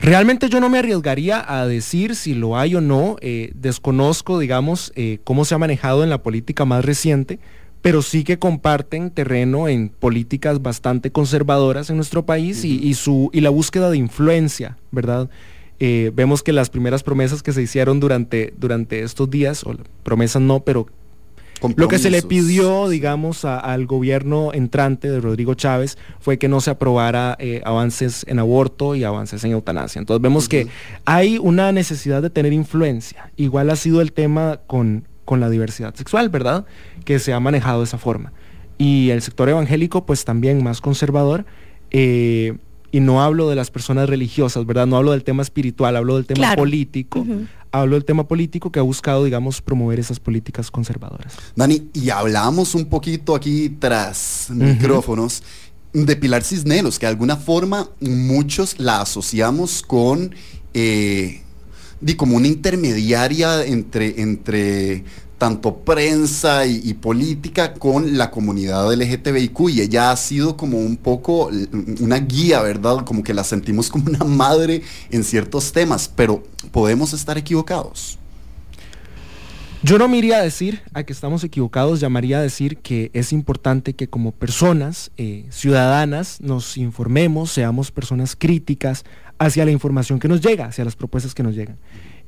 [0.00, 3.16] Realmente yo no me arriesgaría a decir si lo hay o no.
[3.20, 7.38] eh, desconozco, digamos, eh, cómo se ha manejado en la política más reciente,
[7.82, 13.30] pero sí que comparten terreno en políticas bastante conservadoras en nuestro país y, y su,
[13.32, 15.30] y la búsqueda de influencia, ¿verdad?
[15.78, 20.42] Eh, vemos que las primeras promesas que se hicieron durante, durante estos días, o promesas
[20.42, 20.86] no, pero
[21.76, 26.48] lo que se le pidió, digamos, a- al gobierno entrante de Rodrigo Chávez fue que
[26.48, 29.98] no se aprobara eh, avances en aborto y avances en eutanasia.
[29.98, 30.68] Entonces vemos que
[31.04, 33.30] hay una necesidad de tener influencia.
[33.36, 36.66] Igual ha sido el tema con, con la diversidad sexual, ¿verdad?
[37.04, 38.32] Que se ha manejado de esa forma.
[38.78, 41.44] Y el sector evangélico, pues también más conservador.
[41.90, 42.56] eh,
[42.92, 44.86] y no hablo de las personas religiosas, ¿verdad?
[44.86, 46.62] No hablo del tema espiritual, hablo del tema Claro.
[46.62, 47.26] político.
[47.80, 51.34] Hablo del tema político que ha buscado, digamos, promover esas políticas conservadoras.
[51.54, 55.42] Dani, y hablábamos un poquito aquí tras micrófonos
[55.92, 60.34] de Pilar Cisneros, que de alguna forma muchos la asociamos con,
[60.74, 61.42] eh,
[62.00, 65.04] di, como una intermediaria entre, entre
[65.38, 71.50] tanto prensa y, política con la comunidad LGTBIQ y ella ha sido como un poco
[71.50, 71.68] l-
[72.00, 73.04] una guía, ¿verdad?
[73.04, 78.18] Como que la sentimos como una madre en ciertos temas, pero podemos estar equivocados.
[79.82, 83.32] Yo no me iría a decir a que estamos equivocados, llamaría a decir que es
[83.32, 89.04] importante que como personas eh, ciudadanas nos informemos, seamos personas críticas
[89.38, 91.76] hacia la información que nos llega, hacia las propuestas que nos llegan.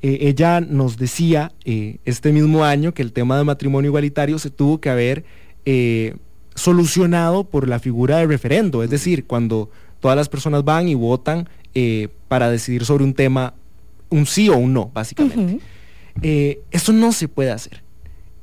[0.03, 4.51] Eh, ella nos decía eh, este mismo año que el tema de matrimonio igualitario se
[4.51, 5.24] tuvo que haber
[5.64, 6.16] eh,
[6.55, 9.70] solucionado por la figura de referendo, es decir, cuando
[10.01, 11.49] todas las personas van y votan
[12.26, 13.55] para decidir sobre un tema,
[14.09, 15.61] un sí o un no, básicamente.
[16.72, 17.84] Esto no se puede hacer.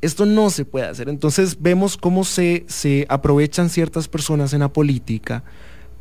[0.01, 1.09] Esto no se puede hacer.
[1.09, 5.43] Entonces vemos cómo se, se aprovechan ciertas personas en la política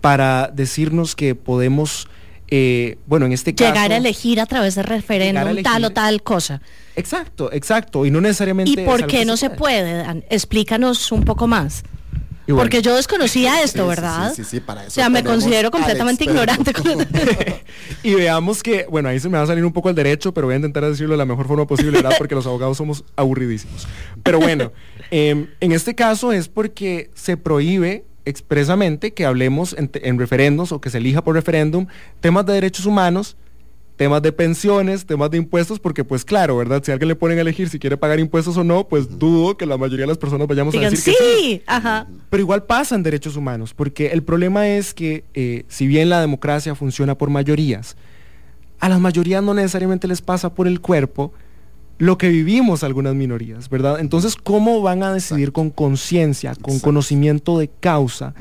[0.00, 2.08] para decirnos que podemos,
[2.48, 3.72] eh, bueno, en este caso...
[3.72, 6.60] Llegar a elegir a través de referéndum tal o tal cosa.
[6.96, 8.06] Exacto, exacto.
[8.06, 8.70] Y no necesariamente...
[8.70, 9.94] ¿Y por qué no se puede?
[9.94, 10.24] Dan?
[10.28, 11.84] Explícanos un poco más.
[12.46, 14.34] Bueno, Porque yo desconocía esto, Sí, ¿verdad?
[14.34, 16.72] Sí, sí, sí, para eso O sea, me considero completamente ignorante.
[18.02, 20.46] y veamos que, bueno, ahí se me va a salir un poco el derecho, pero
[20.46, 22.16] voy a intentar decirlo de la mejor forma posible, ¿verdad?
[22.18, 23.86] Porque los abogados somos aburridísimos.
[24.22, 24.72] Pero bueno,
[25.10, 30.72] em, en este caso es porque se prohíbe expresamente que hablemos en, te- en referendos
[30.72, 31.86] o que se elija por referéndum
[32.20, 33.36] temas de derechos humanos,
[33.96, 36.82] temas de pensiones, temas de impuestos, porque pues claro, ¿verdad?
[36.84, 39.56] Si a alguien le ponen a elegir si quiere pagar impuestos o no, pues dudo
[39.56, 41.62] que la mayoría de las personas vayamos a Digan, decir sí, que sí.
[41.66, 42.08] ajá.
[42.30, 46.74] Pero igual pasan derechos humanos, porque el problema es que eh, si bien la democracia
[46.74, 47.96] funciona por mayorías,
[48.80, 51.32] a las mayorías no necesariamente les pasa por el cuerpo
[51.98, 54.00] lo que vivimos algunas minorías, ¿verdad?
[54.00, 56.84] Entonces, ¿cómo van a decidir con conciencia, con Exacto.
[56.84, 58.34] conocimiento de causa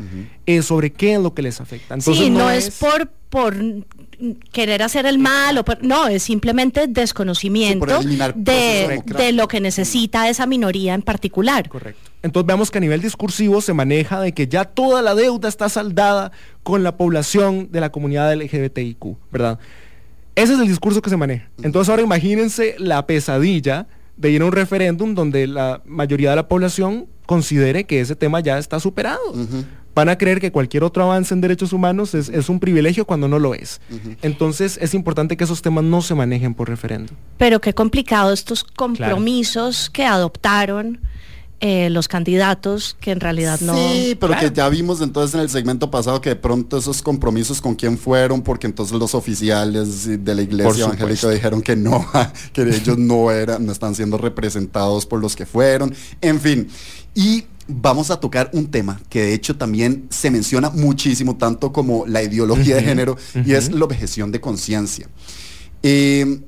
[0.45, 1.93] eh, sobre qué es lo que les afecta?
[1.93, 3.55] Entonces, sí, no, es por, por
[4.51, 9.59] querer hacer el mal, o por- no, es simplemente desconocimiento Sí, de, de lo que
[9.59, 11.67] necesita esa minoría en particular.
[11.69, 12.11] Correcto.
[12.21, 15.67] Entonces vemos que a nivel discursivo se maneja de que ya toda la deuda está
[15.67, 16.31] saldada
[16.63, 19.59] con la población de la comunidad LGBTIQ, ¿verdad?
[20.35, 21.49] Ese es el discurso que se maneja.
[21.61, 26.47] Entonces ahora imagínense la pesadilla de ir a un referéndum donde la mayoría de la
[26.47, 29.21] población considere que ese tema ya está superado.
[29.95, 33.27] Van a creer que cualquier otro avance en derechos humanos es, es un privilegio cuando
[33.27, 33.79] no lo es.
[34.21, 37.15] Entonces es importante que esos temas no se manejen por referéndum.
[37.37, 40.99] Pero qué complicado estos compromisos que adoptaron
[41.59, 43.75] eh, los candidatos que en realidad no...
[43.75, 44.49] Sí, pero Claro.
[44.49, 47.97] que ya vimos entonces en el segmento pasado que de pronto esos compromisos con quién
[47.97, 52.05] fueron, porque entonces los oficiales de la iglesia evangélica dijeron que no,
[52.53, 56.67] que ellos no eran, no están siendo representados por los que fueron, en fin.
[57.15, 62.05] Y vamos a tocar un tema que de hecho también se menciona muchísimo, tanto como
[62.07, 65.07] la ideología de género, y es la objeción de conciencia.
[65.81, 66.41] Eh,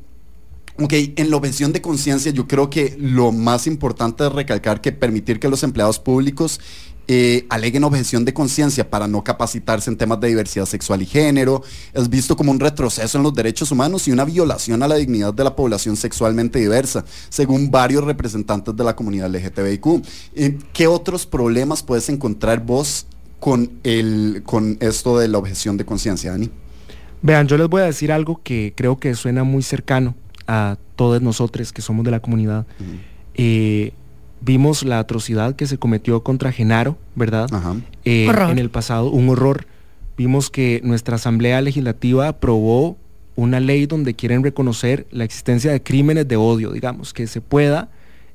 [0.77, 4.91] Ok, en la objeción de conciencia yo creo que lo más importante es recalcar que
[4.91, 6.59] permitir que los empleados públicos
[7.07, 11.63] eh, aleguen objeción de conciencia para no capacitarse en temas de diversidad sexual y género
[11.93, 15.33] es visto como un retroceso en los derechos humanos y una violación a la dignidad
[15.33, 19.85] de la población sexualmente diversa, según varios representantes de la comunidad LGTBIQ.
[20.33, 23.07] Eh, ¿Qué otros problemas puedes encontrar vos
[23.39, 26.49] con, el, con esto de la objeción de conciencia, Dani?
[27.21, 30.15] Vean, yo les voy a decir algo que creo que suena muy cercano
[30.47, 32.65] a todos nosotros que somos de la comunidad.
[33.33, 33.93] Eh,
[34.41, 37.47] vimos la atrocidad que se cometió contra Genaro, ¿verdad?
[37.51, 37.75] Ajá.
[38.03, 38.51] Eh, Horror.
[38.51, 39.65] en el pasado, un horror.
[40.17, 42.97] Vimos que nuestra Asamblea Legislativa aprobó
[43.35, 47.89] una ley donde quieren reconocer la existencia de crímenes de odio, digamos, que se pueda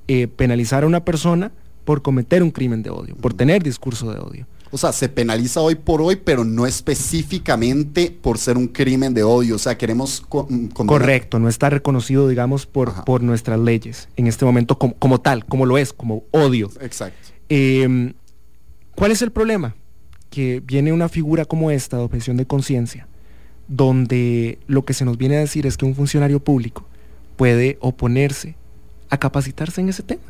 [0.09, 1.53] eh, penalizar a una persona
[1.85, 4.47] por cometer un crimen de odio, por tener discurso de odio.
[4.73, 9.23] O sea, se penaliza hoy por hoy, pero no específicamente por ser un crimen de
[9.25, 9.57] odio.
[9.57, 10.23] O sea, queremos...
[10.49, 13.05] mm, Correcto, no está reconocido, digamos, por, Ajá.
[13.05, 16.71] por nuestras leyes en este momento como, como tal, como lo es, como odio.
[16.81, 17.19] Exacto.
[17.49, 18.15] Eh,
[18.95, 19.75] ¿Cuál es el problema?
[20.31, 23.09] Que viene una figura como esta de objeción de conciencia,
[23.67, 26.85] donde lo que se nos viene a decir es que un funcionario público
[27.37, 28.57] puede oponerse
[29.09, 30.23] a capacitarse en ese tema.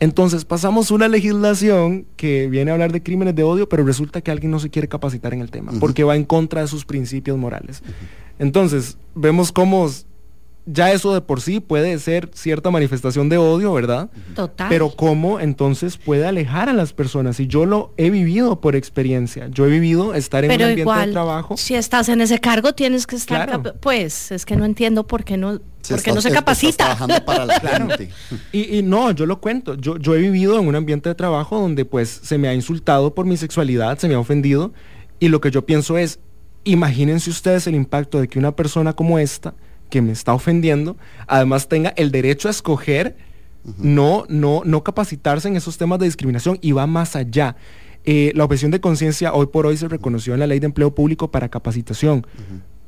[0.00, 4.30] Entonces pasamos una legislación que viene a hablar de crímenes de odio, pero resulta que
[4.30, 7.38] alguien no se quiere capacitar en el tema, porque va en contra de sus principios
[7.38, 7.82] morales.
[8.38, 9.88] Entonces, vemos cómo
[10.72, 14.10] ya eso de por sí puede ser cierta manifestación de odio, ¿verdad?
[14.34, 14.68] Total.
[14.68, 17.40] Pero cómo entonces puede alejar a las personas.
[17.40, 19.48] Y yo lo he vivido por experiencia.
[19.48, 21.56] Yo he vivido estar en Pero un ambiente igual, de trabajo.
[21.56, 23.46] si estás en ese cargo, tienes que estar...
[23.46, 23.74] Claro.
[23.80, 26.84] Pues, es que no entiendo por qué no, Si por qué no se estás capacita.
[26.84, 27.60] trabajando para la
[28.52, 29.74] y no, yo lo cuento.
[29.74, 33.14] Yo, yo he vivido en un ambiente de trabajo donde pues se me ha insultado
[33.14, 34.72] por mi sexualidad, se me ha ofendido.
[35.18, 36.20] Y lo que yo pienso es,
[36.64, 39.54] imagínense ustedes el impacto de que una persona como esta,
[39.90, 43.16] que me está ofendiendo, además tenga el derecho a escoger
[43.78, 47.56] no, no, no capacitarse en esos temas de discriminación y va más allá.
[48.04, 50.94] Eh, la objeción de conciencia hoy por hoy se reconoció en la ley de empleo
[50.94, 52.26] público para capacitación,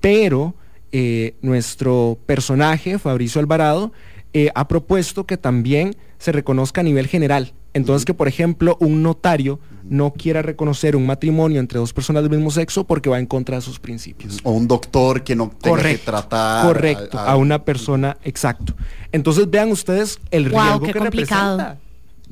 [0.01, 0.55] pero
[0.91, 3.93] eh, nuestro personaje, Fabricio Alvarado,
[4.33, 7.53] eh, ha propuesto que también se reconozca a nivel general.
[7.75, 12.31] Entonces que, por ejemplo, un notario no quiera reconocer un matrimonio entre dos personas del
[12.31, 14.39] mismo sexo porque va en contra de sus principios.
[14.43, 16.67] O un doctor que no tenga que tratar...
[16.67, 18.75] correcto, a, una persona, exacto.
[19.13, 21.59] Entonces vean ustedes el Guau, riesgo qué que complicado.
[21.59, 21.83] representa.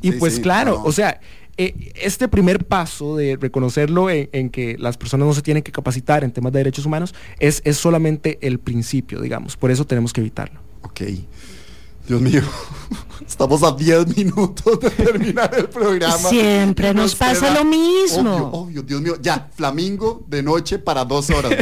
[0.03, 0.84] Y Sí, pues sí, claro, no.
[0.84, 1.20] o sea,
[1.59, 5.72] eh, este primer paso de reconocerlo en, en que las personas no se tienen que
[5.72, 9.57] capacitar en temas de derechos humanos es, es solamente el principio, digamos.
[9.59, 10.61] Por eso tenemos que evitarlo.
[10.82, 11.03] Ok.
[12.11, 12.42] Dios mío.
[13.30, 16.16] Estamos a 10 minutos de terminar el programa.
[16.28, 18.34] Siempre nos pasa queda- lo mismo.
[18.34, 19.16] Obvio, obvio, Dios mío.
[19.22, 21.52] Ya, Flamingo de noche para dos horas.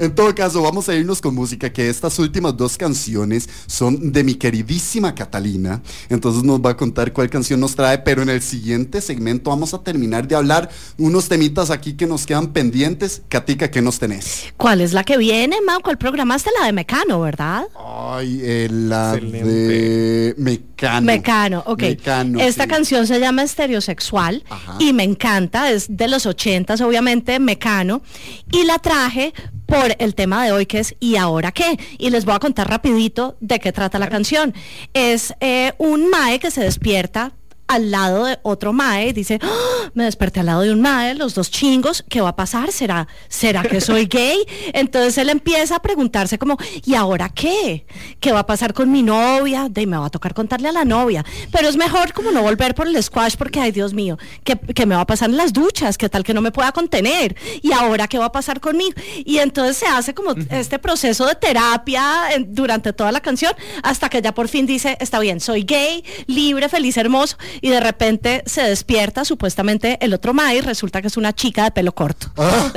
[0.00, 4.22] en todo caso, vamos a irnos con música, que estas últimas dos canciones son de
[4.22, 5.80] mi queridísima Catalina.
[6.10, 9.72] Entonces nos va a contar cuál canción nos trae, pero en el siguiente segmento vamos
[9.72, 10.68] a terminar de hablar
[10.98, 13.22] unos temitas aquí que nos quedan pendientes.
[13.30, 14.44] Katica, ¿qué nos tenés?
[14.58, 15.80] ¿Cuál es la que viene, Mau?
[15.80, 16.50] ¿Cuál programaste?
[16.60, 17.66] La de Mecano, ¿verdad?
[17.82, 19.48] Ay, eh, la Excelente.
[19.48, 21.06] de Mecano.
[21.06, 21.82] Mecano, ok.
[21.82, 22.68] Mecano, Esta sí.
[22.68, 24.76] canción se llama Estereosexual Ajá.
[24.78, 28.02] y me encanta, es de los ochentas, obviamente, Mecano.
[28.50, 29.32] Y la traje
[29.66, 31.78] por el tema de hoy que es ¿Y ahora qué?
[31.98, 34.54] Y les voy a contar rapidito de qué trata la canción.
[34.92, 37.32] Es eh, un mae que se despierta
[37.66, 41.34] al lado de otro mae dice, "Ah, me desperté al lado de un mae, los
[41.34, 42.72] dos chingos, ¿qué va a pasar?
[42.72, 44.38] ¿Será, ¿Será que soy gay?
[44.72, 47.86] Entonces él empieza a preguntarse como, ¿y ahora qué?
[48.20, 49.68] ¿Qué va a pasar con mi novia?
[49.70, 51.24] De me va a tocar contarle a la novia.
[51.52, 54.86] Pero es mejor como no volver por el squash porque, ay Dios mío, ¿qué, qué
[54.86, 55.96] me va a pasar en las duchas?
[55.98, 57.36] ¿Qué tal que no me pueda contener?
[57.62, 58.92] ¿Y ahora qué va a pasar conmigo?
[59.24, 63.52] Y entonces se hace como este proceso de terapia en- durante toda la canción
[63.82, 67.36] hasta que ya por fin dice, está bien, soy gay, libre, feliz, hermoso.
[67.60, 71.64] Y de repente se despierta supuestamente el otro Mae y resulta que es una chica
[71.64, 72.32] de pelo corto.
[72.36, 72.72] Ah,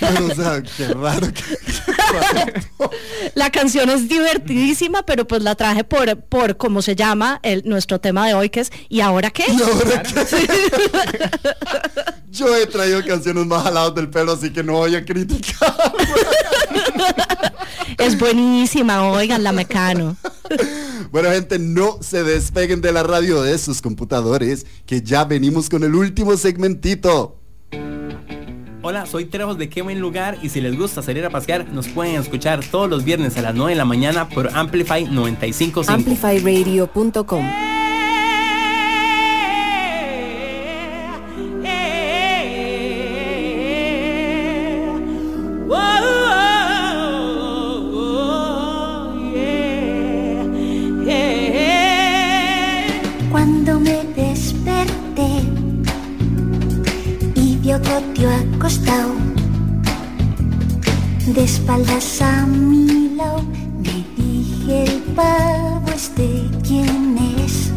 [0.30, 1.28] o sea, qué raro.
[3.34, 8.00] La canción es divertidísima, pero pues la traje por, por como se llama el, nuestro
[8.00, 9.44] tema de hoy, que es ¿y ahora qué?
[9.48, 10.12] ¿Y ahora qué?
[12.30, 15.74] Yo he traído canciones más jaladas del pelo, así que no voy a criticar.
[17.98, 20.16] Es buenísima, oigan, la mecano.
[21.10, 24.11] Bueno, gente, no se despeguen de la radio de sus computadores,
[24.86, 27.36] que ya venimos con el último segmentito.
[28.84, 31.86] Hola, soy Trejos de Qué Buen Lugar y si les gusta salir a pasear, nos
[31.86, 35.84] pueden escuchar todos los viernes a las 9 de la mañana por Amplify 955.
[35.88, 37.44] Amplifyradio.com.
[58.72, 59.12] acostado
[61.26, 63.42] de espaldas a mi lado,
[63.82, 67.70] me dije el pavo este quién es.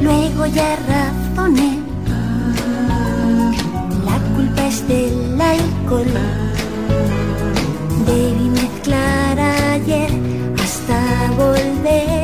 [0.00, 1.78] Luego ya razoné,
[4.04, 6.06] la culpa es del alcohol.
[8.06, 10.10] Debí mezclar ayer
[10.62, 12.21] hasta volverme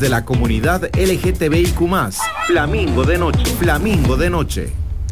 [0.00, 1.78] De la comunidad LGTBIQ+.
[2.48, 3.44] Flamingo de noche.
[3.58, 4.68] Flamingo de noche.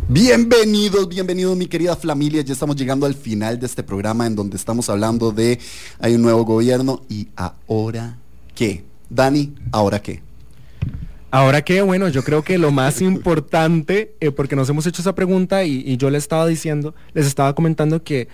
[0.09, 2.43] Bienvenidos, bienvenidos mi querida familia.
[2.43, 5.61] Ya estamos llegando al final de este programa en donde estamos hablando de
[6.01, 8.18] hay un nuevo gobierno y ahora
[8.57, 8.85] qué.
[9.09, 10.20] Dani, ¿ahora qué?
[11.30, 15.14] Ahora que, bueno, yo creo que lo más importante, eh, porque nos hemos hecho esa
[15.14, 18.28] pregunta y, y yo les estaba diciendo, les estaba comentando que,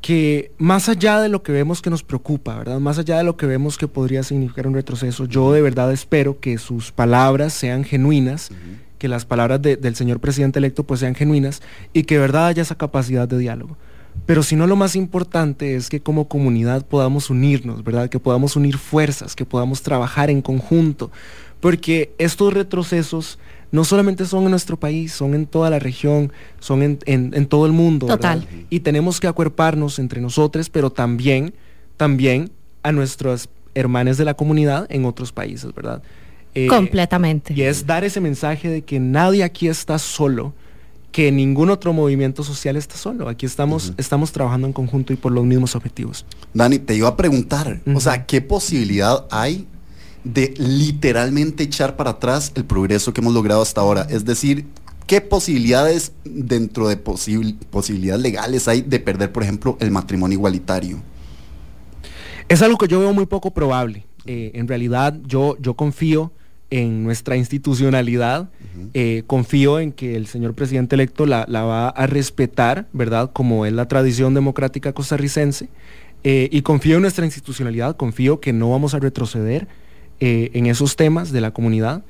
[0.00, 2.80] que más allá de lo que vemos que nos preocupa, ¿verdad?
[2.80, 6.40] Más allá de lo que vemos que podría significar un retroceso, yo de verdad espero
[6.40, 8.50] que sus palabras sean genuinas,
[8.98, 11.60] que las palabras de- del señor presidente electo pues sean genuinas
[11.92, 13.76] y que de verdad haya esa capacidad de diálogo.
[14.26, 18.08] Pero si no, lo más importante es que como comunidad podamos unirnos, ¿verdad?
[18.08, 21.10] Que podamos unir fuerzas, que podamos trabajar en conjunto.
[21.60, 23.38] Porque estos retrocesos
[23.72, 27.46] no solamente son en nuestro país, son en toda la región, son en, en- en
[27.46, 28.06] todo el mundo.
[28.06, 28.38] ¿verdad?
[28.40, 28.48] Total.
[28.70, 31.54] Y tenemos que acuerparnos entre nosotros, pero también,
[31.96, 32.50] también
[32.82, 36.02] a nuestros hermanos de la comunidad en otros países, ¿verdad?
[36.54, 37.54] Eh, Completamente.
[37.54, 40.52] y es dar ese mensaje de que nadie aquí está solo,
[41.12, 43.28] que ningún otro movimiento social está solo.
[43.28, 46.24] Aquí estamos, estamos trabajando en conjunto y por los mismos objetivos.
[46.54, 49.66] Dani, te iba a preguntar, o sea, ¿qué posibilidad hay
[50.24, 54.06] de literalmente echar para atrás el progreso que hemos logrado hasta ahora?
[54.10, 54.66] Es decir,
[55.06, 60.98] ¿qué posibilidades dentro de posibil- posibilidades legales hay de perder, por ejemplo, el matrimonio igualitario?
[62.48, 64.04] Es algo que yo veo muy poco probable.
[64.26, 66.32] Eh, en realidad, yo, yo confío
[66.68, 68.48] en nuestra institucionalidad,
[68.94, 73.30] eh, confío en que el señor presidente electo la, la va a respetar, ¿verdad?
[73.32, 75.68] Como es la tradición democrática costarricense.
[76.22, 79.66] eh, y confío en nuestra institucionalidad, confío que no vamos a retroceder
[80.20, 82.02] eh, en esos temas de la comunidad.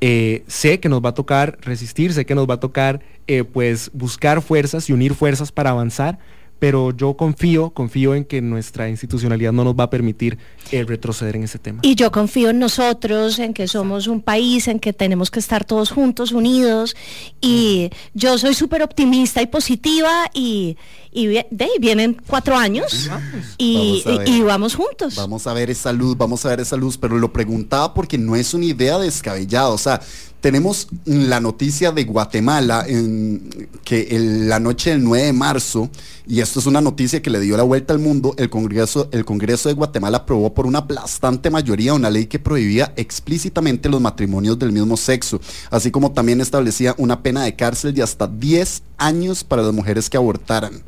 [0.00, 3.44] Eh, sé que nos va a tocar resistir, sé que nos va a tocar eh,
[3.44, 6.18] pues buscar fuerzas y unir fuerzas para avanzar,
[6.58, 10.38] pero yo confío, confío en que nuestra institucionalidad no nos va a permitir
[10.70, 11.80] eh, retroceder en ese tema.
[11.82, 15.64] Y yo confío en nosotros, en que somos un país, en que tenemos que estar
[15.64, 16.96] todos juntos, unidos.
[17.40, 20.76] Y yo soy súper optimista y positiva y,
[21.12, 23.10] y vi- de ahí vienen cuatro años
[23.58, 25.16] y, Vamos y- y vamos juntos.
[25.16, 28.36] Vamos a ver esa luz, vamos a ver esa luz, pero lo preguntaba porque no
[28.36, 30.00] es una idea descabellada, o sea,
[30.44, 35.88] tenemos la noticia de Guatemala en, que el- la noche del 9 de marzo,
[36.28, 39.24] y esto es una noticia que le dio la vuelta al mundo, el Congreso, el
[39.24, 44.58] Congreso de Guatemala aprobó por una aplastante mayoría una ley que prohibía explícitamente los matrimonios
[44.58, 45.40] del mismo sexo,
[45.70, 50.10] así como también establecía una pena de cárcel de hasta 10 años para las mujeres
[50.10, 50.82] que abortaran.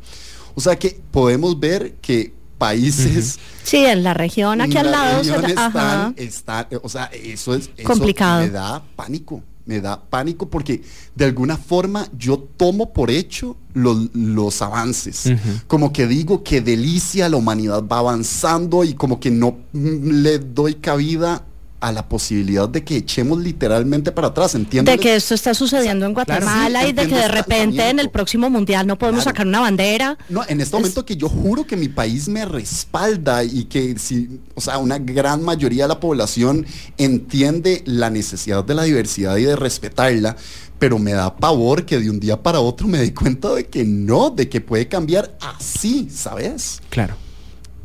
[0.53, 3.39] O sea que podemos ver que países...
[3.63, 5.23] Sí, en la región, aquí al la lado.
[5.23, 6.13] se región la- ajá.
[6.17, 8.41] están- están- o sea, eso es eso Complicado.
[8.43, 10.81] Me da pánico, me da pánico porque
[11.15, 15.23] de alguna forma yo tomo por hecho los, los avances.
[15.67, 20.75] Como que digo que delicia, la humanidad va avanzando y como que no le doy
[20.75, 21.43] cabida
[21.79, 24.95] a la posibilidad de que echemos literalmente para atrás, ¿entiendes?
[24.95, 28.09] De que esto está sucediendo en Guatemala Sí, y de que de repente en el
[28.09, 29.35] próximo mundial no podemos Claro.
[29.35, 30.17] sacar una bandera.
[30.29, 34.39] No, en este momento que yo juro que mi país me respalda y que si,
[34.55, 36.65] o sea, una gran mayoría de la población
[36.97, 40.35] entiende la necesidad de la diversidad y de respetarla,
[40.79, 43.83] pero me da pavor que de un día para otro me dé cuenta de que
[43.85, 46.81] no, de que puede cambiar así, ¿sabes?
[46.89, 47.15] Claro.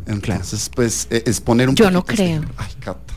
[0.06, 2.42] Entonces, pues, e- es poner un Yo no este- creo.
[2.56, 3.14] Ay, Cata.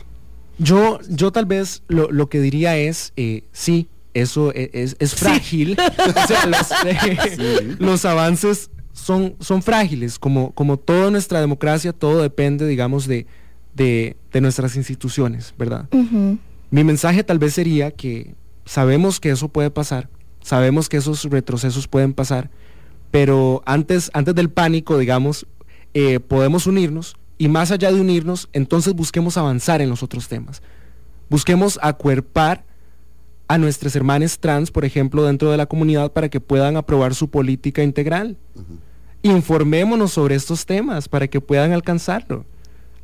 [0.58, 5.14] Yo, yo tal vez lo, lo que diría es, eh, sí, eso e- es, es
[5.14, 5.76] frágil.
[6.06, 12.66] O sea, los, los avances son, son frágiles, como, como toda nuestra democracia, todo depende,
[12.66, 13.26] digamos, de,
[13.74, 15.86] de, de nuestras instituciones, ¿verdad?
[16.70, 18.34] Mi mensaje tal vez sería que
[18.64, 20.08] sabemos que eso puede pasar,
[20.42, 22.50] sabemos que esos retrocesos pueden pasar,
[23.10, 25.46] pero antes, antes del pánico, digamos,
[25.94, 30.62] eh, podemos unirnos y más allá de unirnos, entonces busquemos avanzar en los otros temas.
[31.28, 32.64] Busquemos acuerpar
[33.48, 37.28] a nuestras hermanas trans, por ejemplo, dentro de la comunidad para que puedan aprobar su
[37.28, 38.36] política integral.
[39.22, 42.44] Informémonos sobre estos temas para que puedan alcanzarlo.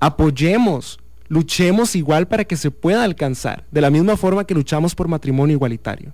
[0.00, 5.08] Apoyemos, luchemos igual para que se pueda alcanzar, de la misma forma que luchamos por
[5.08, 6.12] matrimonio igualitario.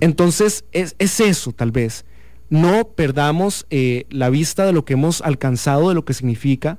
[0.00, 2.04] Entonces, es, es eso tal vez.
[2.48, 6.78] No perdamos eh, la vista de lo que hemos alcanzado, de lo que significa,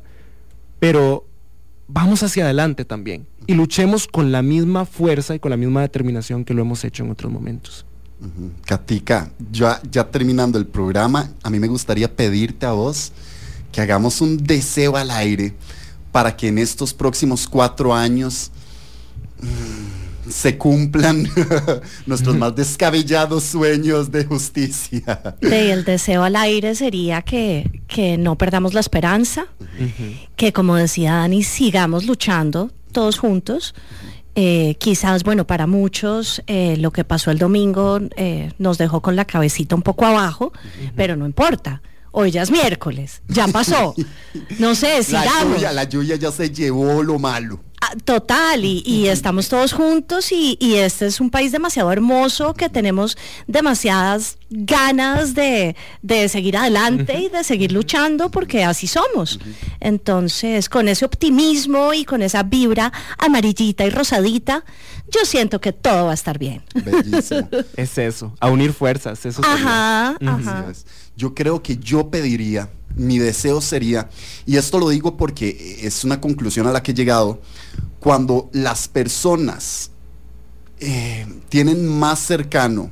[0.79, 1.27] pero
[1.87, 3.27] vamos hacia adelante también.
[3.47, 7.03] Y luchemos con la misma fuerza y con la misma determinación que lo hemos hecho
[7.03, 7.85] en otros momentos.
[8.19, 8.51] Ujú.
[8.65, 13.11] Katica, ya, ya terminando el programa, a mí me gustaría pedirte a vos
[13.71, 15.53] que hagamos un deseo al aire
[16.11, 18.51] para que en estos próximos cuatro años
[19.41, 19.94] mm,
[20.29, 21.27] se cumplan
[22.05, 25.35] nuestros más descabellados sueños de justicia.
[25.41, 29.47] Sí, el deseo al aire sería que, que no perdamos la esperanza,
[30.35, 33.73] que como decía Dani, sigamos luchando todos juntos.
[34.37, 39.15] Eh, quizás, bueno, para muchos eh, lo que pasó el domingo eh, nos dejó con
[39.15, 40.51] la cabecita un poco abajo,
[40.95, 41.81] pero no importa.
[42.11, 43.93] Hoy ya es miércoles, ya pasó.
[44.59, 45.55] No sé, La sigamos.
[45.55, 47.61] lluvia, la lluvia ya se llevó lo malo.
[47.87, 52.53] Ah, Total, y, y estamos todos juntos y, y este es un país demasiado hermoso
[52.53, 53.15] que tenemos
[53.47, 59.39] demasiadas ganas de, de seguir adelante y de seguir luchando porque así somos.
[59.79, 64.63] Entonces, con ese optimismo y con esa vibra amarillita y rosadita,
[65.11, 66.63] yo siento que todo va a estar bien.
[66.73, 67.47] Bellísimo.
[67.75, 69.25] Es eso, a unir fuerzas.
[69.25, 69.41] Eso.
[69.43, 70.65] Ajá, ajá.
[71.15, 74.09] Yo creo que yo pediría, mi deseo sería,
[74.45, 77.41] y esto lo digo porque es una conclusión a la que he llegado,
[77.99, 79.91] cuando las personas
[80.79, 82.91] eh, tienen más cercano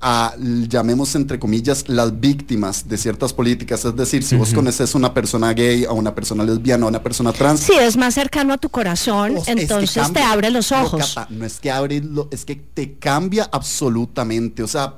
[0.00, 0.34] a,
[0.68, 5.12] llamemos entre comillas, las víctimas de ciertas políticas, es decir, si vos conoces a una
[5.14, 8.58] persona gay, a una persona lesbiana, a una persona trans, Si es más cercano a
[8.58, 11.16] tu corazón, Vos, es que entonces te abre los ojos.
[11.30, 14.62] No es que abre, lo- es que te cambia absolutamente.
[14.62, 14.94] O sea,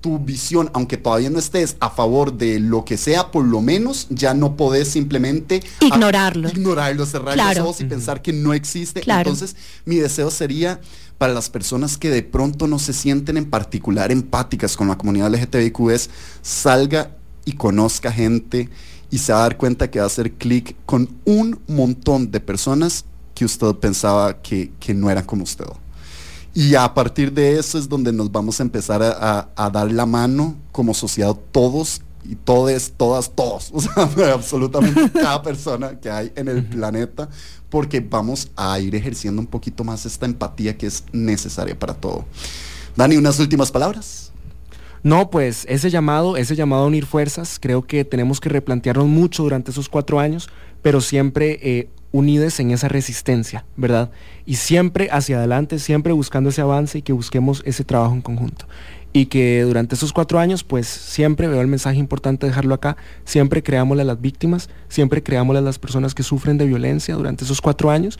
[0.00, 4.06] tu visión, aunque todavía no estés a favor de lo que sea, por lo menos
[4.10, 6.48] ya no podés simplemente a- Ignorarlo.
[6.48, 7.60] ignorarlo, cerrar Claro.
[7.60, 9.00] los ojos y pensar que no existe.
[9.00, 9.30] Claro.
[9.30, 10.80] Entonces, mi deseo sería
[11.20, 15.28] para las personas que de pronto no se sienten en particular empáticas con la comunidad
[15.30, 16.08] LGTBIQ es
[16.40, 17.10] salga
[17.44, 18.70] y conozca gente
[19.10, 22.40] y se va a dar cuenta que va a hacer clic con un montón de
[22.40, 23.04] personas
[23.34, 25.66] que usted pensaba que, que no eran como usted.
[26.54, 29.10] Y a partir de eso es donde nos vamos a empezar a,
[29.40, 35.10] a- a dar la mano como sociedad todos y todes, todas, todos, o sea, absolutamente
[35.12, 37.28] cada persona que hay en el planeta,
[37.68, 42.24] porque vamos a ir ejerciendo un poquito más esta empatía que es necesaria para todo.
[42.96, 44.32] Dani, unas últimas palabras.
[45.02, 49.42] No, pues ese llamado, ese llamado a unir fuerzas, creo que tenemos que replantearnos mucho
[49.42, 50.50] durante esos cuatro años,
[50.82, 54.10] pero siempre eh, unides en esa resistencia, ¿verdad?
[54.44, 58.66] Y siempre hacia adelante, siempre buscando ese avance y que busquemos ese trabajo en conjunto.
[59.12, 63.62] Y que durante esos cuatro años, pues siempre veo el mensaje importante dejarlo acá, siempre
[63.62, 67.60] creámosle a las víctimas, siempre creámosle a las personas que sufren de violencia durante esos
[67.60, 68.18] cuatro años.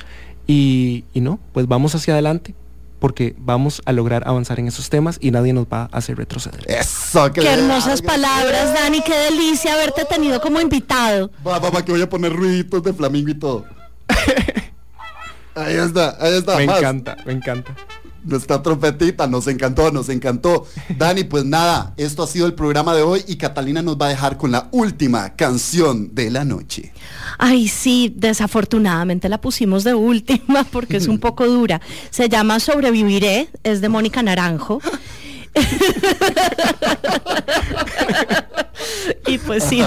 [0.49, 2.55] Y, y no, pues vamos hacia adelante,
[2.99, 6.61] porque vamos a lograr avanzar en esos temas y nadie nos va a hacer retroceder.
[6.69, 11.31] Eso, Qué hermosas palabras, Dani, qué delicia haberte tenido como invitado.
[11.47, 13.65] Va, va, va, que voy a poner ruiditos de flamingo y todo.
[15.55, 16.57] ahí está, ahí está.
[16.57, 16.79] Me más.
[16.79, 17.77] encanta, me encanta.
[18.25, 20.67] Nuestra trompetita, nos encantó, nos encantó.
[20.97, 24.11] Dani, pues nada, esto ha sido el programa de hoy y Catalina nos va a
[24.11, 26.93] dejar con la última canción de la noche.
[27.39, 31.81] Ay, sí, desafortunadamente la pusimos de última porque es un poco dura.
[32.11, 34.81] Se llama Sobreviviré, es de Mónica Naranjo.
[39.27, 39.83] y pues sí,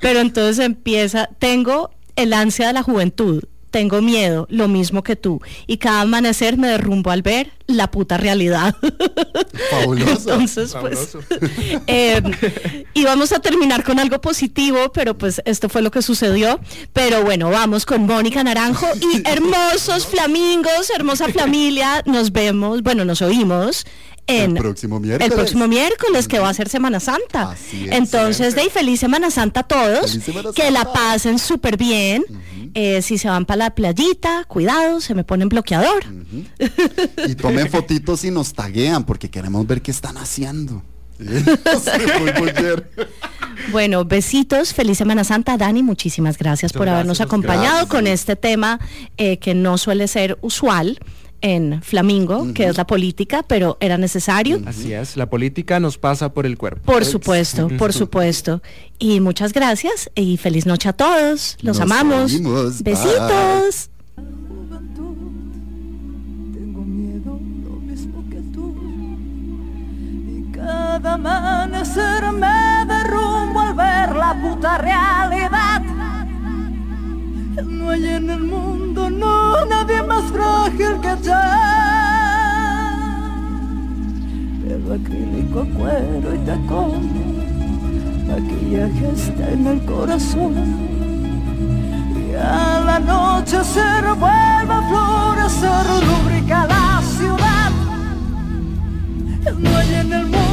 [0.00, 3.44] pero entonces empieza, tengo el ansia de la juventud,
[3.76, 8.16] tengo miedo, lo mismo que tú, y cada amanecer me derrumbo al ver la puta
[8.16, 8.74] realidad.
[9.70, 10.30] Fabuloso.
[10.30, 11.14] Entonces, pues,
[11.86, 12.22] eh,
[12.94, 16.58] y vamos a terminar con algo positivo, pero pues esto fue lo que sucedió.
[16.94, 22.02] Pero bueno, vamos con Mónica Naranjo y hermosos flamingos, hermosa familia.
[22.06, 23.84] Nos vemos, bueno, nos oímos.
[24.26, 25.30] En el próximo miércoles.
[25.30, 27.52] el próximo miércoles, que va a ser Semana Santa.
[27.52, 27.92] Así es.
[27.92, 30.18] Entonces, de ahí, feliz Semana Santa a todos.
[30.54, 32.24] Que la pasen súper bien.
[32.74, 36.04] Eh, si se van para la playita, cuidado, se me ponen bloqueador.
[37.26, 40.82] Y tomen fotitos y nos taguean porque queremos ver qué están haciendo.
[43.72, 47.88] Bueno, besitos, feliz Semana Santa, Dani, muchísimas gracias por habernos gracias, acompañado gracias.
[47.88, 48.78] con este tema
[49.16, 50.98] eh, que no suele ser usual
[51.40, 54.60] en Flamingo, que es la política, pero era necesario.
[54.66, 56.80] Así es, la política nos pasa por el cuerpo.
[56.90, 58.62] Por supuesto, por supuesto.
[58.98, 61.56] Y muchas gracias y feliz noche a todos.
[61.60, 62.32] Los Nos amamos.
[62.42, 62.72] bye.
[62.82, 63.90] Besitos.
[66.54, 68.74] Tengo miedo lo mismo que tú.
[70.28, 75.82] Y cada amanecer me derrumbo al ver la puta realidad.
[77.64, 81.32] No hay en el mundo, no, nadie más frágil que yo.
[84.62, 87.36] Pelo acrílico, cuero y tacón.
[88.28, 90.54] Maquillaje está en el corazón.
[92.14, 97.70] Y a la noche se vuelve a florecer, rubrica la ciudad.
[99.58, 100.45] No hay en el mundo,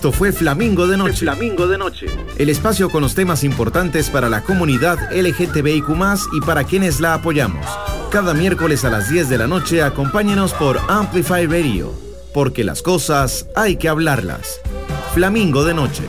[0.00, 1.18] Esto fue Flamingo de Noche.
[1.18, 2.06] Flamingo de Noche.
[2.38, 5.90] El espacio con los temas importantes para la comunidad LGTBIQ
[6.32, 7.66] y para quienes la apoyamos.
[8.10, 11.92] Cada miércoles a las 10 de la noche acompáñenos por Amplify Radio,
[12.32, 14.62] porque las cosas hay que hablarlas.
[15.12, 16.04] Flamingo de Noche.